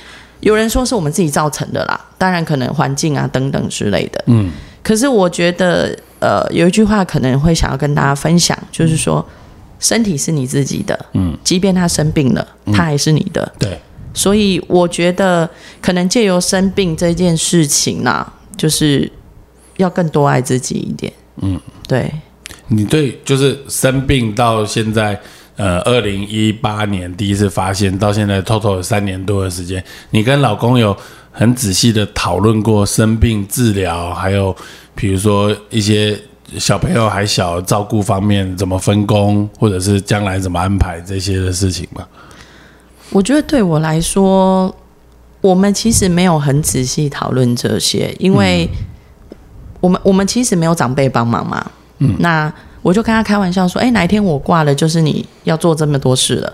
[0.41, 4.51] 有人说是我们自己造成的啦，当然可能环境啊等等之类的，嗯，
[4.83, 9.25] 可是我觉得呃，有一句话可能会想要跟大家分享，就是说。
[9.81, 13.77] 身体是你自己的，嗯，即便他生病了，他还是你的，对。
[14.13, 15.49] 所以我觉得，
[15.81, 19.11] 可能借由生病这件事情呢，就是
[19.79, 22.11] 要更多爱自己一点，嗯，对。
[22.69, 25.19] 你对，就是生病到现在，
[25.57, 30.95] 呃，二零一八年第一次发现，到现在 total 三年多的时间，你跟老公有
[31.33, 34.55] 很仔细的讨论过生病治疗，还有
[34.95, 36.21] 比如说一些。
[36.59, 42.07] 小朋友还小，照顾方面怎么分工，或者是将来怎么安排这些的事情吗？
[43.11, 44.75] 我觉得对我来说，
[45.41, 48.69] 我们其实没有很仔细讨论这些，因为
[49.81, 51.65] 我们我们其实没有长辈帮忙嘛。
[51.99, 56.53] 嗯，那我就跟他开玩笑说：“哎，哪一天我挂了，就是你要做这么多事了，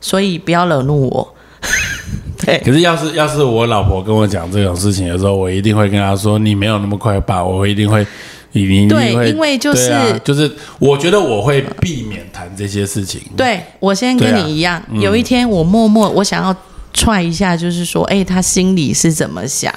[0.00, 1.34] 所以不要惹怒我。
[2.44, 2.58] ”对。
[2.64, 8.06] 可是要是要是我老婆跟我讲这种事情的时候，我一定会跟她说：“你没有那么快吧我一定会。”
[8.52, 13.20] 对，因为就是就是，我觉得我会避免谈这些事情。
[13.36, 16.54] 对我先跟你一样，有一天我默默我想要
[16.92, 19.72] 踹一下，就是说，哎，他心里是怎么想？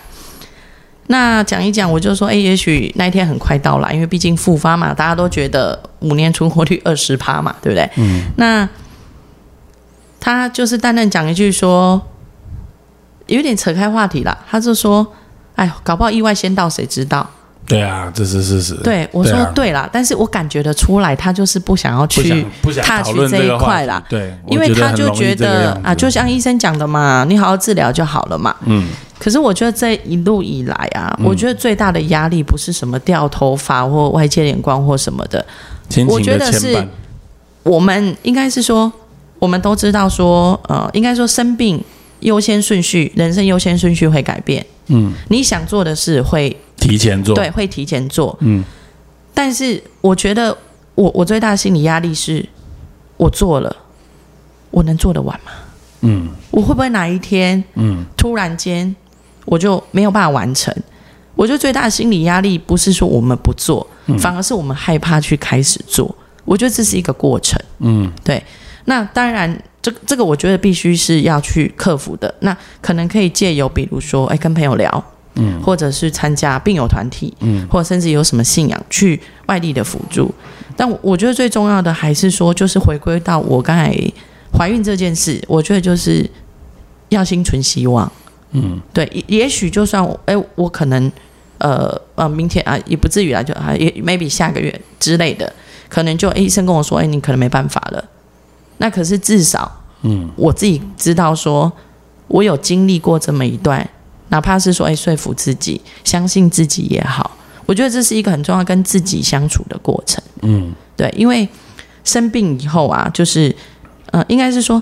[1.08, 7.88] 那讲一讲，我就说，哎，也许那一天很快到了，因为毕竟复发嘛，大家都觉得五年存活率二十趴嘛，对不对？
[7.98, 8.24] 嗯。
[8.38, 8.68] 那
[10.20, 12.02] 他就是淡淡讲一句说，
[13.28, 14.36] 有点扯开话题了。
[14.50, 15.06] 他就说，
[15.56, 17.30] 哎，搞不好意外先到，谁知道？
[17.66, 18.74] 对啊，这是事实。
[18.84, 22.46] 对，我说对了，但是我感觉得出来，他就是不想要去
[22.82, 24.04] 踏去这一块啦。
[24.10, 28.54] 对，因为他就觉得啊，就像医生讲的嘛，你好好治疗就好了嘛。
[28.66, 28.90] 嗯。
[29.18, 35.46] 可是我觉得这一路以来啊，我觉得最大的压力不是什么掉头发或外界眼光或什么的，
[36.10, 36.86] 我觉得是
[37.64, 38.92] 我们应该是说，
[39.40, 41.82] 我们都知道说，呃，应该说生病
[42.20, 44.66] 优先顺序，人生优先顺序会改变。
[44.88, 45.14] 嗯。
[45.30, 46.54] 你想做的事会。
[46.88, 48.38] 提前做对，会提前做。
[48.42, 48.64] 嗯，
[49.34, 50.56] 但是我觉得
[50.96, 52.46] 我我最大的心理压力是，
[53.18, 53.76] 我做了，
[54.72, 55.52] 我能做得完吗？
[56.02, 58.94] 嗯，我会不会哪一天，嗯，突然间
[59.46, 60.76] 我就没有办法完成？
[61.36, 63.88] 我觉得最大的心理压力不是说我们不做，
[64.20, 66.14] 反而是我们害怕去开始做。
[66.46, 67.60] 我觉得这是一个过程。
[67.80, 68.44] 嗯，对。
[68.86, 72.34] 那当然，这这个我觉得必须是要去克服的。
[72.42, 75.04] 那可能可以借由，比如说，哎，跟朋友聊。
[75.36, 80.32] 嗯，或者是参加病友团体，嗯，或者甚至有什么信仰去外地的辅助，
[80.76, 83.92] 但我觉得最重要的还是说，就是回归到我刚才
[84.56, 86.30] 怀孕这件事，我觉得就是
[87.10, 88.12] 要心存希望，
[88.52, 91.12] 嗯，对，也许就算哎，我可能
[91.58, 95.52] 呃呃，明天啊也不至于啊，就啊也 maybe 下个月之类的，
[95.90, 98.06] 可能就医生跟我说，哎，你可能没办法了，
[98.78, 101.72] 那可是至少，嗯，我自己知道说，
[102.28, 103.90] 我有经历过这么一段。
[104.34, 110.24] 哪怕是说，哎，说服自己，相信自己也好，我觉得这是一个很重要跟自己相处的过程。
[110.42, 111.48] 嗯，对，因为
[112.04, 113.56] 生病以后啊，就是，
[114.10, 114.82] 呃，应该是说，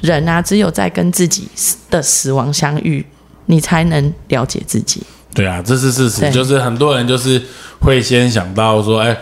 [0.00, 1.46] 人啊，只有在跟自己
[1.90, 3.04] 的死亡相遇，
[3.44, 5.02] 你才能了解自己。
[5.34, 7.42] 对啊，这是事实，就是很多人就是
[7.80, 9.14] 会先想到说，哎，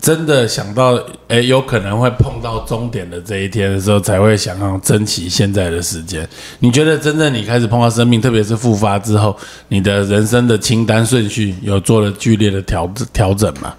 [0.00, 6.28] 真的想到，哎，有可能会碰到终点的这一天的时候，才会想要珍惜现在的时间。
[6.60, 9.36] 你觉得真正你开始碰到生命，特别是复发之后，
[9.68, 13.74] 你的人生的清单顺序有做了剧烈的调调整吗？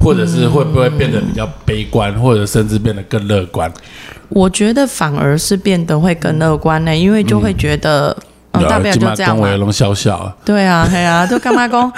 [0.00, 3.72] 或者是会不会变得比较悲观，或者甚至变得更乐观？
[4.28, 8.16] 我觉得反而是变得会更乐观呢，因为就会觉得，
[8.52, 9.42] 嗯，大不了就这样嘛。
[9.42, 11.90] 跟伟龙笑笑，对啊，对啊，都干嘛工？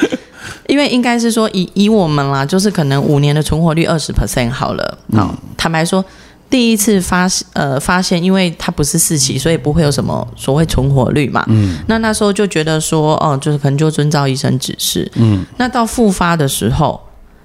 [0.66, 4.98] 因为应该是说以以我们啦，就是可能五年的存活率二十 percent 好了。
[5.12, 6.04] 好，坦白说，
[6.48, 11.44] 第一次发呃发现，因为它不是四期，所以不会有什么所谓存活率嘛。
[11.48, 11.78] 嗯。
[11.86, 15.10] 那那时候就觉得说，哦，就是可能就遵照医生指示。
[15.16, 15.44] 嗯。
[15.58, 17.00] 那到复发的时候，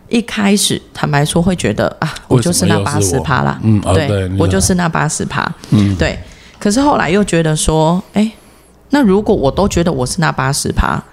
[0.10, 3.60] 一开始坦白说会觉得啊，我就是那八十趴啦。
[3.64, 5.52] 嗯，对，我就是那八十趴。
[5.72, 6.18] 嗯，对。
[6.60, 8.32] 可是后来又觉得说，哎，
[8.92, 11.04] 那如果我都觉得我是那八十趴。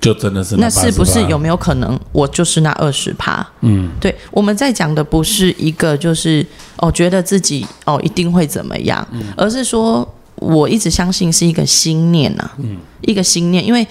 [0.00, 3.46] 就真的是那是不是有没有可能我就是那二十趴？
[3.60, 6.44] 嗯，对，我们在讲的不是一个就是
[6.78, 13.86] 哦觉得自己哦一定会怎么样，而是说我一直相信是一个心念呐，嗯，一个心念，因为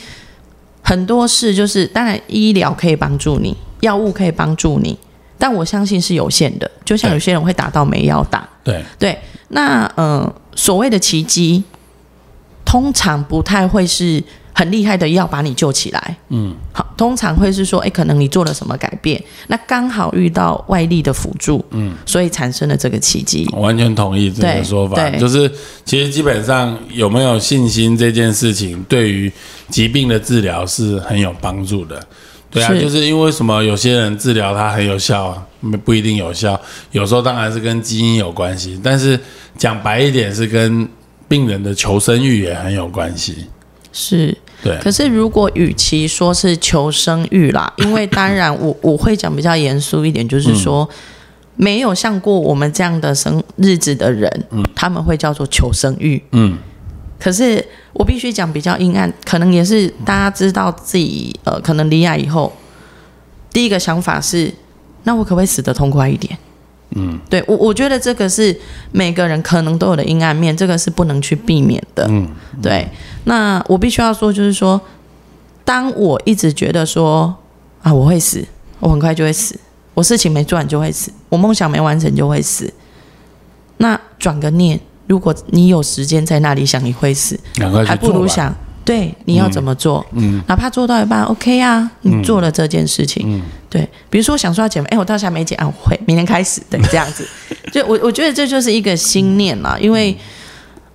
[0.81, 4.97] 很多事就是当然医疗可以帮助你，药物可以帮助你，
[5.37, 8.83] 但我相信是有限的，就像有些人会打到没药打，对。
[8.97, 9.19] 对，
[9.49, 11.63] 那呃所谓的奇迹，
[12.65, 14.23] 通常不太会是。
[14.59, 23.47] 很厉害的药把你救起来，嗯，好，通常会是说，哎，可能你做了什么改变，那刚好遇到外力的辅助，嗯，所以产生了这个奇迹。
[23.53, 25.49] 我完全同意这个说法，就是
[25.85, 29.31] 其实基本上有没有信心这件事情，对于
[29.69, 32.05] 疾病的治疗是很有帮助的。
[32.51, 33.63] 对啊，就是因为什么？
[33.63, 35.41] 有些人治疗它很有效，
[35.85, 36.59] 不一定有效。
[36.91, 39.17] 有时候当然是跟基因有关系，但是
[39.57, 40.85] 讲白一点，是跟
[41.29, 43.45] 病人的求生欲也很有关系。
[43.93, 44.37] 是。
[44.63, 50.87] 对，可是如果与其说是求生欲啦， 因为当然我我会讲比较严肃一点，就是说
[51.55, 56.57] 没有像过我们这样的生日子的人，嗯，他们会叫做求生欲，嗯。
[57.19, 62.53] 可是我必须讲比较阴暗，可能也是大家知道自己呃，可能离爱以后，
[63.51, 64.53] 第一个想法是，
[65.03, 66.37] 那我可不可以死得痛快一点？
[66.95, 68.57] 嗯，对我我觉得这个是
[68.91, 72.27] 每个人可能都有的阴暗面，这个是不能去避免的，嗯，
[72.61, 72.87] 对。
[73.25, 74.79] 那我必须要说，就是说，
[75.63, 77.35] 当我一直觉得说
[77.83, 78.43] 啊，我会死，
[78.79, 79.55] 我很快就会死，
[79.93, 82.73] 我事情没做完就会死，我梦想没完成就会死。
[83.77, 87.39] 那转个念，如果你有时间在那里想你会死，
[87.85, 93.87] 还不如想对你要怎么做，嗯，哪怕做到一半，OK 啊，你做了这件事情，嗯，对。
[94.09, 97.27] 比如说想说要减肥，哎，我到现在没减啊，我会明天开始，对，这样子。
[97.71, 100.17] 就我我觉得这就是一个心念嘛，因为，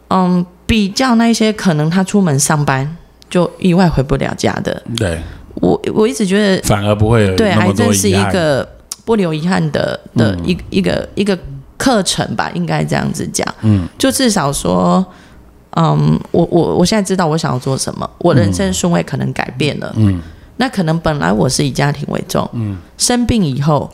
[0.09, 0.45] 嗯。
[0.67, 2.97] 比较那一些可能他出门上班
[3.29, 5.21] 就意外回不了家的，对
[5.57, 8.67] 我我一直觉得反而不会有对癌症是一个
[9.05, 11.39] 不留遗憾的的一一个一个
[11.77, 13.47] 课程吧，应该这样子讲。
[13.61, 15.05] 嗯，就至少说，
[15.77, 19.93] 嗯，我我我现在知道我想要做什么，我人生顺位可能改变了。
[19.97, 20.19] 嗯，
[20.57, 23.91] 那可能本来我是以家庭为重，嗯，生病以后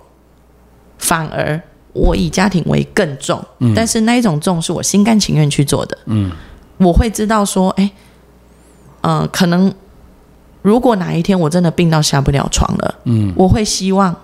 [0.99, 1.61] 反而
[1.93, 6.31] 我以家庭为更重，嗯，但是那一种重是我心甘情愿去做的，嗯。
[6.79, 7.91] 我会知道说，哎，
[9.03, 9.71] 嗯，可能
[10.63, 14.17] 如果哪一天我真的病到下不了床了，嗯，我会希望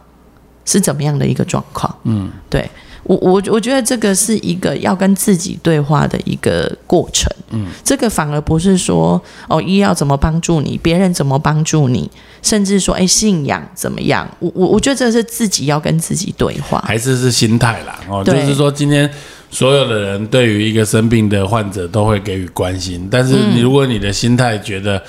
[0.64, 2.66] 是怎么样的一个状况，嗯，对
[3.07, 12.11] 我我我觉得这个是一个要跟自己对话的一个过程，嗯，这个反而不是说哦医药怎么帮助你，别人怎么帮助你，
[12.42, 19.11] 甚至说哎信仰怎么样，我我我觉得这是自己要跟自己对话，还是是心态啦，哦，就是说今天。
[19.49, 25.01] 所有的人对于一个生病的患者都会给予关心，但是你如果你的心态觉得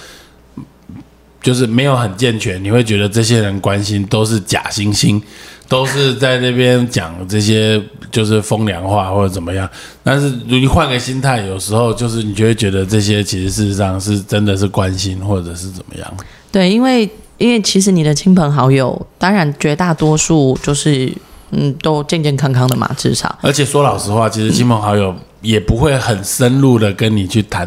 [1.41, 5.19] 就是没有很健全，你会觉得这些人关心都是假惺惺，
[5.67, 9.69] 都是在那边讲这些就是风凉话或者怎么样。
[10.03, 16.13] 但是如你换个心态，有时候就是你就会觉得这些其实事实上是真的是关心或者是怎么样。
[16.51, 21.11] 对，因为因为其实你的亲朋好友，当然绝大多数就是。
[21.51, 23.33] 嗯，都健健康康的嘛，至少。
[23.41, 27.65] 而且说老实话，其实亲朋好友也不会很深入的跟你去谈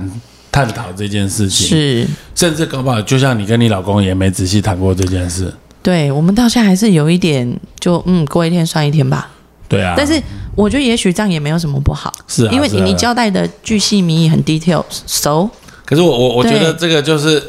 [0.53, 2.07] 探讨这件事情，是。
[2.35, 5.51] 甚至搞不好，就像你跟你老公也没仔细谈过这件事。
[5.83, 9.31] 对，我们到现在还是有一点，就嗯，过一天算一天吧。
[9.69, 9.95] 对啊。
[9.97, 10.21] 但是
[10.55, 15.49] 我觉得也许这样也没有什么不好，是啊，因为你你交代的巨细靡遗，很 detail，so。
[15.85, 17.43] 可是我我我觉得这个就是。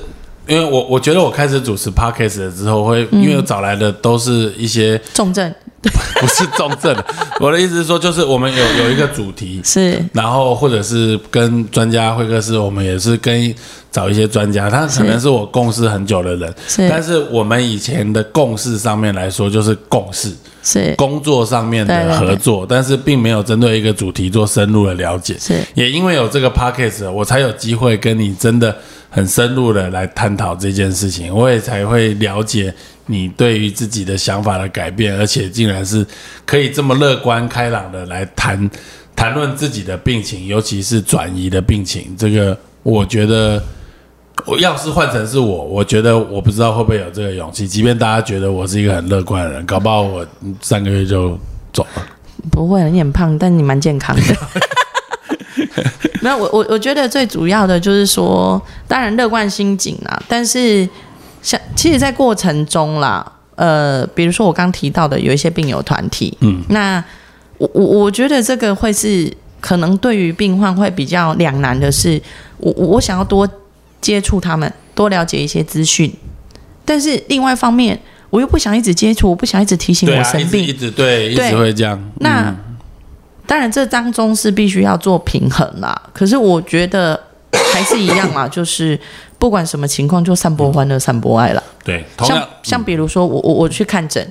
[0.47, 6.93] 因为我我觉得我开始主持 podcast 之后，会因为找来的都是一些重症， 不是重症。
[7.39, 13.53] 我的意思是说，就是我们有有一个主题，是然后或者是跟专家会客室，我们也是跟
[13.91, 16.89] 找一些专家，他可能是我共事很久的人，是。
[16.89, 20.31] 但是我们以前的共事上面来说，就是共事
[20.63, 20.95] 是。
[20.95, 22.27] 工作上面的对对对。
[22.29, 25.35] 合作，但是并没有针对一个主题做深入的了解。
[25.37, 25.59] 是。
[25.73, 28.73] 也因为有这个 p o c k e t 我才有机会跟你真的
[29.09, 32.73] 很深入的来探讨这件事情，我也才会了解
[33.07, 36.05] 你对于自己的想法的改变，而且竟然是
[36.45, 38.71] 可以这么乐观开朗的来谈
[39.17, 42.15] 谈论自己的病情，尤其是转移的病情。
[42.17, 43.61] 这个我觉得，
[44.45, 47.67] 我要是换成是我，我觉得我不知道会不会有这个勇气。
[47.67, 51.37] 即便大家觉得我是一个很乐观的人，搞不好我嗯三个月就
[51.73, 52.03] 走了。
[52.51, 54.21] 不会，你很胖，但你蛮健康的。
[56.21, 60.87] 没有，我我我觉得最主要的就是说，当然乐观心境啊，但是
[61.41, 63.25] 像其实，在过程中啦，
[63.55, 67.03] 呃，比如说我刚提到的有一些病友团体，嗯，那
[67.57, 72.21] 我我我觉得这个会是可能对于病患会比较两难的是，
[72.57, 73.47] 我我我想要多
[74.01, 76.11] 接触他们，多了解一些资讯，
[76.83, 77.97] 但是另外一方面，
[78.29, 82.01] 我又不想一直接触，我不想一直提醒我生病，一直一直对，一直会这样。
[82.15, 82.57] 那、嗯
[83.47, 86.01] 当然，这当中是必须要做平衡啦。
[86.13, 87.19] 可是我觉得
[87.73, 88.97] 还是一样嘛， 就是
[89.37, 91.61] 不管什么情况，就散播欢乐，散播爱了。
[91.83, 94.25] 对，像像比如说，我我我去看诊，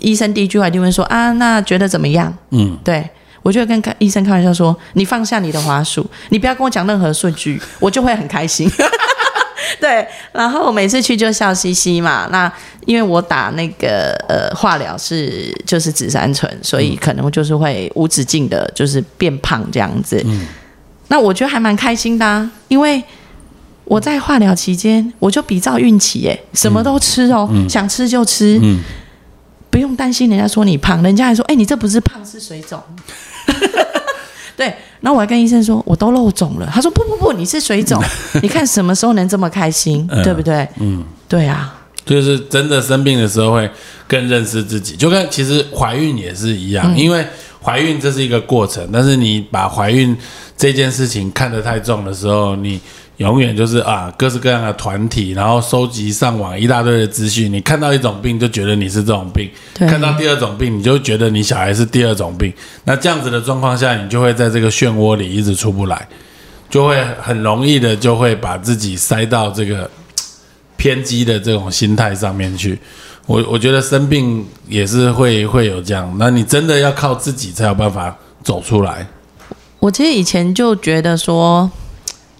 [0.00, 2.36] 医生第一句话一定会说啊，那觉得怎么样？
[2.50, 3.08] 嗯，对
[3.42, 8.70] 我就会跟开医生开玩笑说，你放下你的滑鼠，你不要跟我讲任何数据， 我就会很开心。
[9.80, 12.28] 对，然后每次去就笑嘻嘻嘛。
[12.30, 12.52] 那
[12.86, 20.20] 因为我打那个呃化疗是就是紫杉醇，所以可能就是会无止境的，就是变胖这样子。
[20.24, 20.46] 嗯
[21.08, 23.02] 那我觉得还蛮开心的、啊，因为
[23.84, 28.80] 我在化疗期间，我就比照孕期，耶，什么都吃哦，想吃就吃，嗯
[29.68, 32.80] 不用担心人家说你胖，人家还说，哎、你这不是胖是水肿。
[34.56, 34.66] 对，
[35.00, 36.68] 然后我还跟医生说，我都漏肿了。
[36.72, 38.02] 他说不不不，你是水肿。
[38.42, 40.68] 你看什么时候能这么开心，嗯对不对？
[40.78, 41.74] 嗯，对啊，
[42.04, 43.68] 就是真的生病的时候会
[44.06, 47.26] 更认识自己，就跟其实怀孕也是一样，因为
[47.62, 50.16] 怀孕这是一个过程，但是你把怀孕
[50.56, 52.80] 这件事情看得太重的时候，你
[53.22, 62.52] 永远就是啊各式各样的团体，然后收集上网一大堆的资讯，你看到一种病就觉得你是这种病，看到第二种病你就觉得你小孩是第二种病，
[62.84, 66.06] 那这样子的状况下，你就会在这个漩涡里一直出不来，
[66.68, 69.90] 就会很容易的就会把自己塞到这个
[70.76, 72.78] 偏激的这种心态上面去。
[73.26, 79.06] 我我觉得生病也是会会有这样，那你真的要靠自己才有办法走出来。
[79.78, 81.70] 我其实以前就觉得说，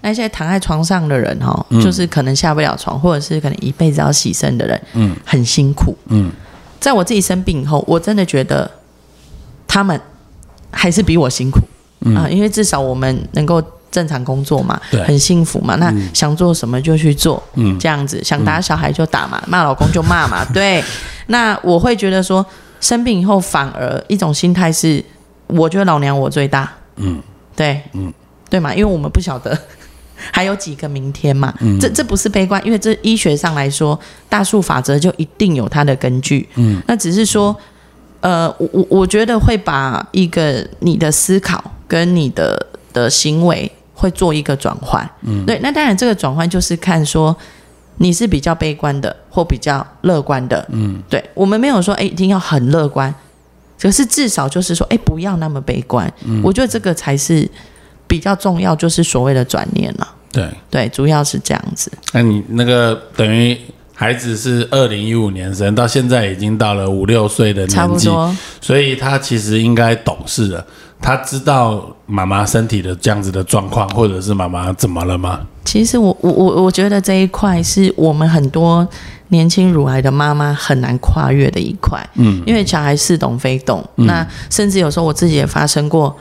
[0.03, 1.81] 那些躺在床上的人哈、嗯。
[1.81, 5.17] 就是可能下不了床，或者是可能一辈子要洗身的人，嗯。
[5.25, 5.97] 很辛苦。
[6.09, 6.31] 嗯。
[6.79, 8.71] 在我自己生病以后，我真的觉得
[9.67, 9.99] 他们
[10.71, 11.61] 还是比我辛苦。
[12.17, 15.77] 啊、因为至少我们能够正常工作嘛对，很幸福嘛。
[15.77, 17.79] 那想做什么就去做，嗯。
[17.79, 20.83] 这样子，想打小孩就打嘛，骂老公就骂嘛， 对。
[21.29, 22.45] 那我会觉得说，
[22.81, 25.01] 生病以后反而一种心态是，
[25.47, 27.23] 我觉得老娘我最大，嗯
[27.55, 28.13] 对，嗯
[28.51, 29.57] 对嘛，因为我们不晓得
[30.31, 31.79] 还有几个明天嘛，嗯。
[31.81, 33.99] 这这不是悲观，因为这医学上来说，
[34.29, 37.57] 大数法则就一定有它的根据，嗯，那只是说，
[38.21, 47.37] 呃，我我我觉得会把一个你的思考跟你的的行为会做一个转换，嗯，对，那当然这个转换就是看说。
[47.99, 53.15] 你是比较悲观的，或比较乐观的，嗯，对我们没有说，哎，一定要很乐观，
[53.79, 56.11] 可是至少就是说，哎，不要那么悲观。
[56.25, 56.41] 嗯。
[56.43, 57.49] 我觉得这个才是
[58.13, 60.07] 比较重要，就是所谓的转念了。
[60.31, 60.47] 对。
[60.69, 61.91] 对，主要是这样子。
[62.13, 63.57] 那你那个等于
[63.95, 70.63] 孩子是二零一五年生，到现在已经到了五六岁的年纪，差不多，所以他其实应该懂事了。
[71.01, 75.41] 他知道妈妈身体的这样子的状况，或者是妈妈怎么了吗？
[75.65, 78.87] 其实我我我我觉得这一块是我们很多
[79.29, 86.15] 年轻乳癌的妈妈很难跨越的一块，嗯，因为小孩似懂非懂，那甚至有时候我自己也发生过，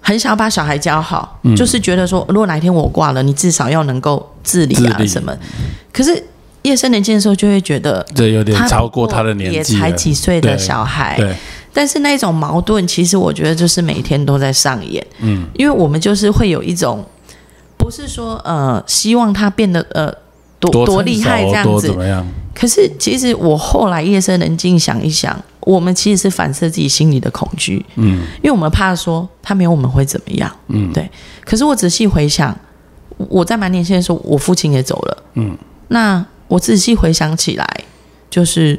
[0.00, 1.54] 很想要把小孩教好，嗯。
[1.54, 5.34] 就是觉得说，如果哪一天我挂了，你至少要能够自理啊什么。
[5.92, 6.22] 可是
[6.62, 11.34] 夜深人静的时候，就会觉得这有点他超过他的年纪，也才几岁的小孩，对，
[11.72, 15.04] 但是那种矛盾，其实我觉得就是每天都在上演。
[15.20, 17.04] 嗯，因为我们就是会有一种，
[17.76, 20.12] 不是说呃希望他变得呃
[20.58, 21.94] 多多厉害这样子？
[22.54, 30.50] 可是其实我后来夜深人静想一想，我们其实是反射自己心里的恐惧，嗯因为我们怕说他没有我们会怎么样。
[30.68, 31.08] 嗯，对
[31.44, 32.56] 可是我仔细回想，
[33.16, 35.22] 我在蛮年轻的时候，我父亲也走了。
[35.34, 35.56] 嗯，
[35.88, 37.66] 那我仔细回想起来，
[38.30, 38.78] 就是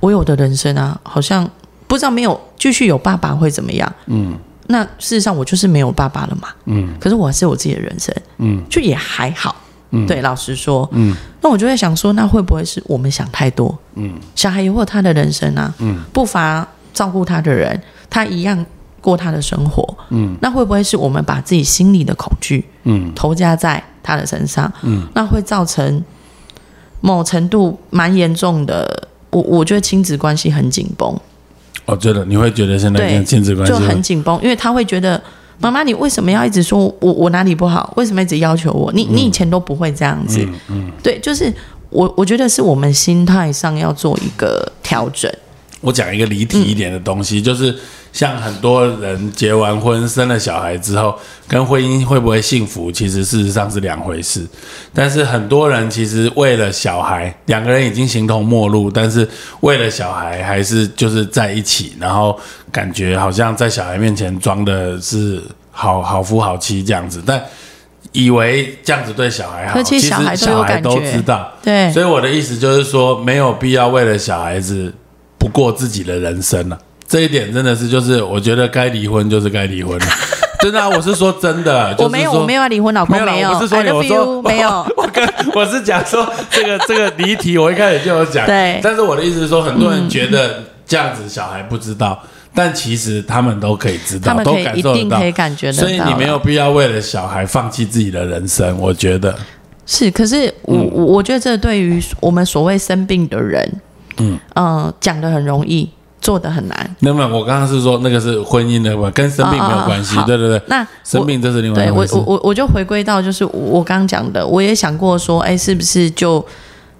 [0.00, 1.48] 我有的人生啊，好像
[1.86, 3.92] 不知道没有继续有爸爸会怎么样？
[4.06, 6.48] 嗯，那事实上我就是没有爸爸了嘛。
[6.66, 8.14] 嗯，可是我还是有自己的人生。
[8.36, 9.56] 嗯，就也还好。
[9.90, 13.76] 嗯，对，老实说，嗯，那我就在想说，那会不会是我们想太多？
[13.94, 15.72] 嗯，小孩也会有他的人生啊。
[15.78, 17.80] 嗯，不乏照顾他的人，
[18.10, 18.64] 他一样
[19.00, 19.96] 过他的生活。
[20.10, 24.70] 嗯，那会不会是我们把自己心里的恐惧，嗯，投加在他的身上？
[24.82, 26.02] 嗯，那会造成
[27.00, 29.08] 某程度蛮严重的。
[29.30, 31.14] 我我觉得亲子关系很紧绷。
[31.84, 35.22] 我觉得你会觉得现在跟亲子关系就很紧绷，因为他会觉得
[35.60, 37.92] 妈妈，你为什么要一直说我我哪里不好？
[37.96, 38.92] 为什么一直要求我？
[38.92, 40.46] 你你以前都不会这样子。
[40.68, 41.52] 嗯，对，就是
[41.90, 45.32] 我我觉得是我们心态上要做一个调整。
[45.80, 47.72] 我讲一个离题一点的东西，就是
[48.12, 51.16] 像很多人结完婚、生了小孩之后，
[51.46, 54.44] 跟婚姻会不会幸福，其实事实上是两回事。
[54.92, 59.28] 但是很多人其实为了小孩，两个人已经形同陌路，但是
[59.60, 62.36] 为了小孩还是就是在一起，然后
[62.72, 67.40] 感觉好像在小孩面前装的是好好夫好妻这样子，但
[68.10, 70.16] 以为这样子对小孩好，其实小
[70.62, 71.52] 孩都知道。
[71.62, 74.92] 对，所以我的意思就是说，没有必要为了小孩子。
[75.38, 80.06] 不过自己的人生了，这一点真的是，就是我觉得该离婚就是该离婚了，
[80.60, 81.94] 真的，啊我是说真的。
[81.98, 83.50] 我没有，我没有要离婚，老公没有。
[83.50, 84.68] 我是说，有时候没有。
[84.96, 88.44] 我跟我是讲说这个 这个离题，我一开始就有讲。
[88.44, 88.80] 对。
[88.82, 92.20] 但是我的意思是说，很多人觉得这样子小孩不知道，
[92.52, 95.78] 但其实他们都可以知道，都感受得到，可以感觉到。
[95.78, 99.32] 所以你没有必要为了小孩放弃自己的人生，我觉得
[99.86, 100.10] 是。
[100.10, 103.72] 可是我我我觉得这对于我们所谓生病的人。
[104.18, 105.88] 嗯嗯，讲的很容易，
[106.20, 106.96] 做的很难。
[107.00, 110.16] 那么我刚刚是说那个是婚姻的，跟生病没有关系。
[110.26, 112.14] 对对对，那生病这是另外一回事。
[112.16, 116.44] 我我我我就回归到就是我刚刚讲的，我也想过说，哎，是不是就？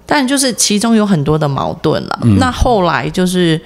[0.05, 2.19] 但就是其中有很多的矛盾了。
[2.39, 3.61] 那后来就是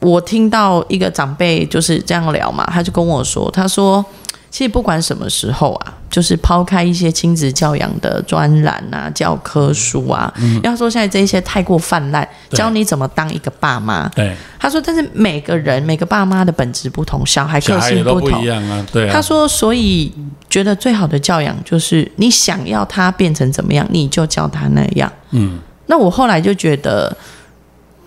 [0.00, 4.04] 我听到一个长辈就是这样聊嘛，他就跟我说，他说。
[4.50, 10.32] 其实不管什么时候啊，就是抛开一些亲子教养的专栏啊、教科书啊，
[10.62, 14.08] 要说现在这些太过泛滥，教你怎么当一个爸妈。
[14.08, 18.84] 对，他说，但是每个人每个爸妈的本质不同，小孩个性不同，一样啊。
[18.92, 20.12] 对，他说，所以
[20.48, 25.10] 觉得最好的教养就是你想要他变成怎么样，你就教他那样。
[25.30, 27.16] 嗯，那我后来就觉得。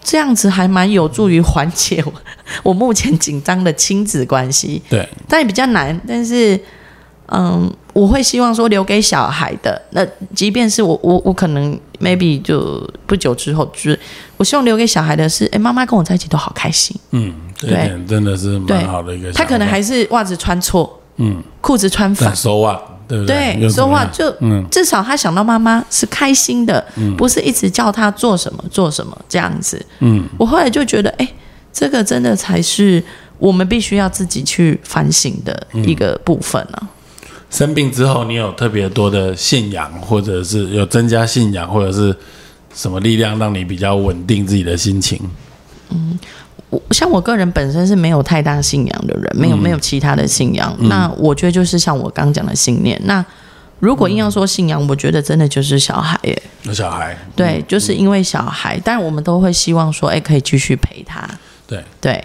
[0.04, 2.14] 这样子还蛮有助于缓解我
[2.62, 4.82] 我目前紧张的亲子关系。
[4.90, 6.00] 对，但也比较难。
[6.08, 6.60] 但是，
[7.28, 14.00] 嗯，我会希望说留给小孩的，那即便是我我我可能 maybe 就不久之后，就是
[14.38, 16.96] 我希望留给小孩的是，哎，妈妈跟我在一起都好开心。
[17.12, 19.32] 嗯，这点真的是蛮好的一个。
[19.32, 22.80] 他可能还是袜子穿错，嗯，裤子穿反，收袜。
[23.08, 24.34] 对，说话就
[24.72, 26.84] 至少他想到妈妈是开心的，
[27.18, 29.84] 不是一直叫他做什么做什么这样子。
[30.00, 31.28] 嗯，我后来就觉得，哎，
[31.72, 33.04] 这个真的才是
[33.38, 36.88] 我们必须要自己去反省的一个部分呢。
[37.50, 42.16] 生病之后，你有特别多的信仰，或者是有增加信仰，或者是
[42.74, 45.20] 什么力量，让你比较稳定自己的心情？
[45.90, 46.18] 嗯。
[46.92, 50.76] 像我个人本身是没有太大信仰的人，没有没有其他的信仰。
[50.82, 53.00] 那我觉得就是像我刚讲的信念。
[53.06, 53.26] 那
[53.80, 56.44] 如果硬要说信仰，我觉得真的就是小孩耶。
[56.64, 61.28] 有小孩，对，就是因为小孩，但我们都会希望说，哎，可以继续陪他。
[61.68, 62.24] 对对。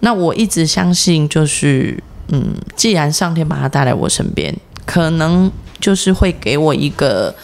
[0.00, 1.96] 那我一直相信，就是
[2.28, 5.50] 嗯，既然上天把他带来我身边，可能
[5.80, 7.34] 就是会给我一个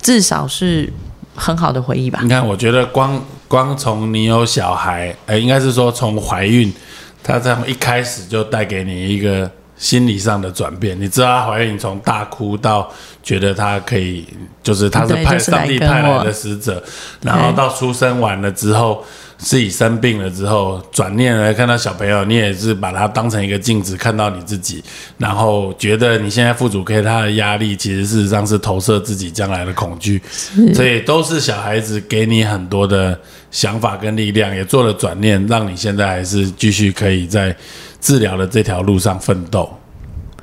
[0.00, 0.92] 至少是
[1.34, 2.20] 很好的回忆吧。
[2.22, 3.24] 你看，我觉得光。
[3.48, 6.72] 光从你有小孩，哎，应该是说从怀孕，
[7.22, 11.00] 他这样一开始就带给你一个心理上的转变。
[11.00, 12.90] 你知道，她怀孕从大哭到
[13.22, 14.26] 觉得她可以，
[14.62, 16.82] 就是她是派上帝派来的使者，
[17.22, 19.04] 然后到出生完了之后。
[19.38, 24.82] 自己生病了之后，转念来看到小朋友，你也是把他当成一个镜子，看到你自己，
[25.18, 30.22] 然后觉得你现在父主给他的压力，其实事实上是投射自己将来的恐惧，
[30.74, 33.20] 所以都是小孩子给你很多的
[33.50, 37.54] 想法跟力量，也做了转念，让你现在还是继续可以在
[38.06, 39.68] 治疗的这条路上奋斗。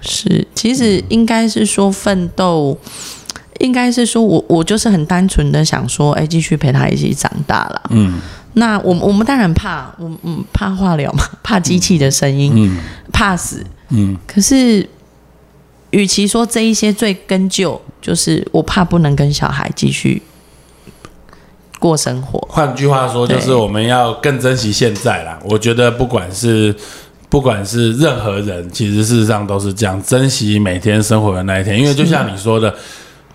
[0.01, 2.77] 是，其实应该是说奋斗，
[3.59, 8.19] 应该是说我我就是很单纯的想说，哎，继续陪他一起长大了，嗯。
[8.55, 12.77] 那我我们当然怕，我嗯怕化疗嘛， 怕机器的声音，嗯
[13.13, 13.65] 怕死。
[13.91, 14.87] 嗯，可是，
[15.91, 20.21] 与其说这一些最根究，就是我怕不能跟小孩继续
[21.79, 22.45] 过生活。
[22.51, 25.39] 换句话说，就是我们要更珍惜现在啦。
[25.45, 26.75] 我觉得不管是
[27.33, 31.79] 不管是任何人，其实事实上都是这样，珍惜每天生活的那一天。
[31.79, 32.71] 因为就像你说的，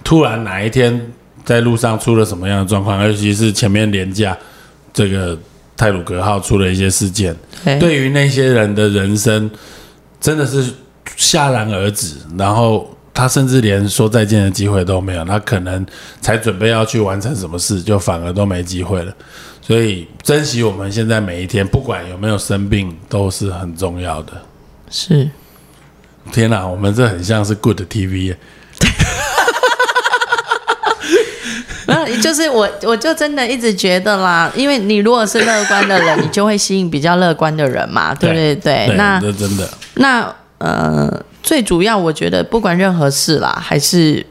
[0.05, 1.11] 突然哪一天
[1.45, 4.39] 在路上出了什么样的状况，尤其是前面廉价。
[4.95, 5.37] 这个
[5.77, 7.35] 泰鲁格号出了一些事件，
[7.65, 9.51] 对对于那些人的人生
[10.21, 10.73] 真的是
[11.17, 15.85] 戛然而止，然后他甚至连说再见的机会都没有，他可能
[16.21, 19.13] 才准备要去完成什么事，就反而都没机会了。
[19.69, 24.33] 所以珍惜我们现在每一天，不管有没有生病，都是很重要的。
[24.89, 25.29] 是
[26.33, 28.39] 天哪，我们这很像是 Good TV，耶
[31.87, 38.57] 没有， 就是我，我就真的一直觉得啦，因为你如果是乐观的人，你就会吸引比较乐观的人嘛，对不对？
[38.57, 44.25] 对，那这真的那呃，最主要我觉得不管任何事啦，还是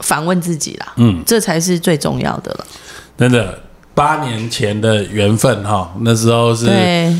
[0.00, 2.66] 反问自己啦，嗯，这才是最重要的了。
[3.16, 3.58] 真的
[3.98, 7.12] 八年前的缘分哈，那时候是对，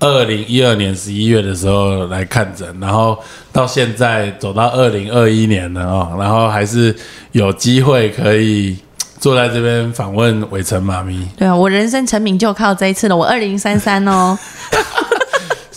[0.00, 3.16] 二零一二年十一月的时候来看诊，然后
[3.52, 6.92] 到现在走到二零二一年了哦，然后还是
[7.30, 8.76] 有机会可以
[9.20, 11.24] 坐在这边访问伟成妈咪。
[11.36, 13.16] 对啊，我人生成名就靠这一次了。
[13.16, 14.36] 我二零三三哦，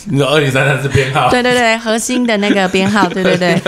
[0.06, 1.28] 你说二零三三是编号？
[1.30, 3.60] 对对对，核心的那个编号，对对对，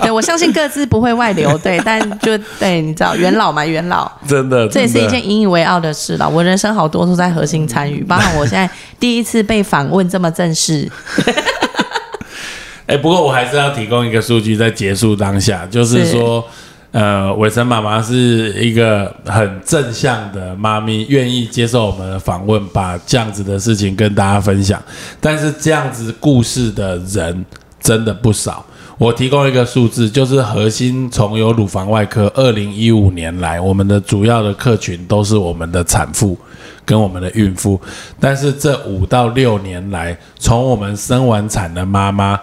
[0.00, 4.10] 对我相信各自不会外流，对， 但就对，你知道元老嘛，元老。
[4.26, 6.28] 真的，这也是一件引以为傲的事了。
[6.28, 8.68] 我人生好多都在核心参与，包含我现在
[8.98, 10.90] 第一次被访问这么正式。
[12.86, 16.46] 哎、不过我还是要提供一个数据，在结束当下，就是说，
[16.94, 24.80] 呃，伟成妈妈是一个很正向的妈咪，愿意接受我们的访问，把这样子的事情跟大家分享。
[25.20, 27.44] 但是这样子故事的人
[27.80, 28.64] 真的不少。
[28.96, 36.38] 我提供一个数字，就是核心从有乳房外科，二零一五年来，我们的主要的客群都是我们的产妇
[36.84, 37.80] 跟我们的孕妇。
[38.20, 42.38] 但是这五到六年来，从我们生完产的妈妈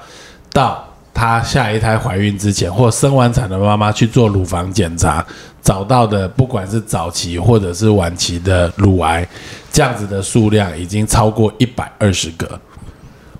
[0.52, 5.26] 到她下一胎怀孕之前，或生完产的妈妈去做乳房检查，
[5.62, 9.28] 找到的不管是早期或者是晚期的乳癌，
[9.72, 12.60] 这样子的数量已经超过一百二十个。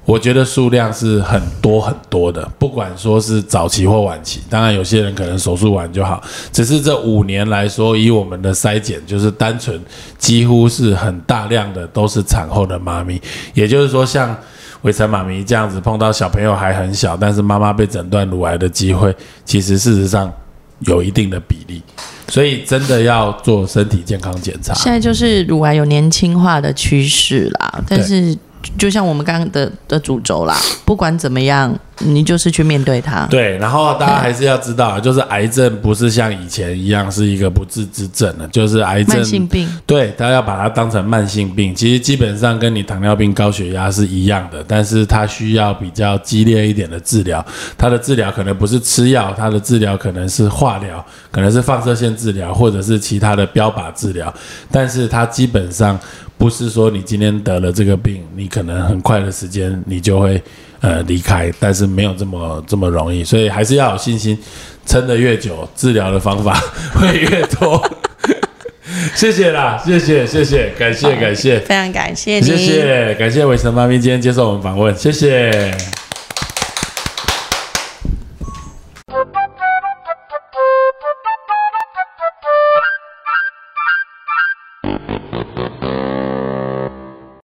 [0.04, 6.22] 我觉得数量是很多很多的，不管说是早期或晚期，当然有些人可能手术完就好。
[6.52, 9.80] 只是这五年来说，以我们的筛检，就是单纯
[10.18, 13.22] 几乎是很大量的都是产后的妈咪，
[13.54, 14.36] 也就是说，像
[14.82, 19.16] 伟成妈咪这样子碰到小朋友还很小，但是妈妈被诊断乳癌的机会，
[19.46, 20.32] 其实事实上
[20.80, 21.82] 有一定的比例，
[22.28, 24.74] 所以真的要做身体健康检查。
[24.74, 28.36] 现在就是乳癌有年轻化的趋势啦，但是
[28.78, 30.56] 就像我们刚刚的的主轴啦，
[30.86, 31.72] 不管怎么样，
[32.06, 33.26] 你就是去面对它。
[33.28, 47.46] 对，然后大家还是要知道，就是癌症不是像以前一样是一个不治之症了，就是癌症慢性病，对，大家要把它当成慢性病，其实基本上跟你糖尿病、高血压是一样的，但是它需要比较激烈一点的治疗。
[47.78, 54.34] 它的治疗可能不是吃药，它的治疗可能是化疗，可能是放射线治疗，或者是其他的标靶治疗。
[54.72, 56.00] 但是它基本上
[56.38, 60.42] 不是说你今天得了这个病，你可能很快的时间你就会
[60.82, 64.38] 呃离开，但是没有这么这么容易，所以还是要有信心，
[64.86, 66.62] 撑得越久，治疗的方法
[66.94, 67.82] 会越多。
[69.16, 72.42] 谢谢啦，谢谢谢谢，感谢感谢非常感谢你。
[72.42, 76.01] 谢谢感谢伟成妈咪今天接受我们访问，谢谢。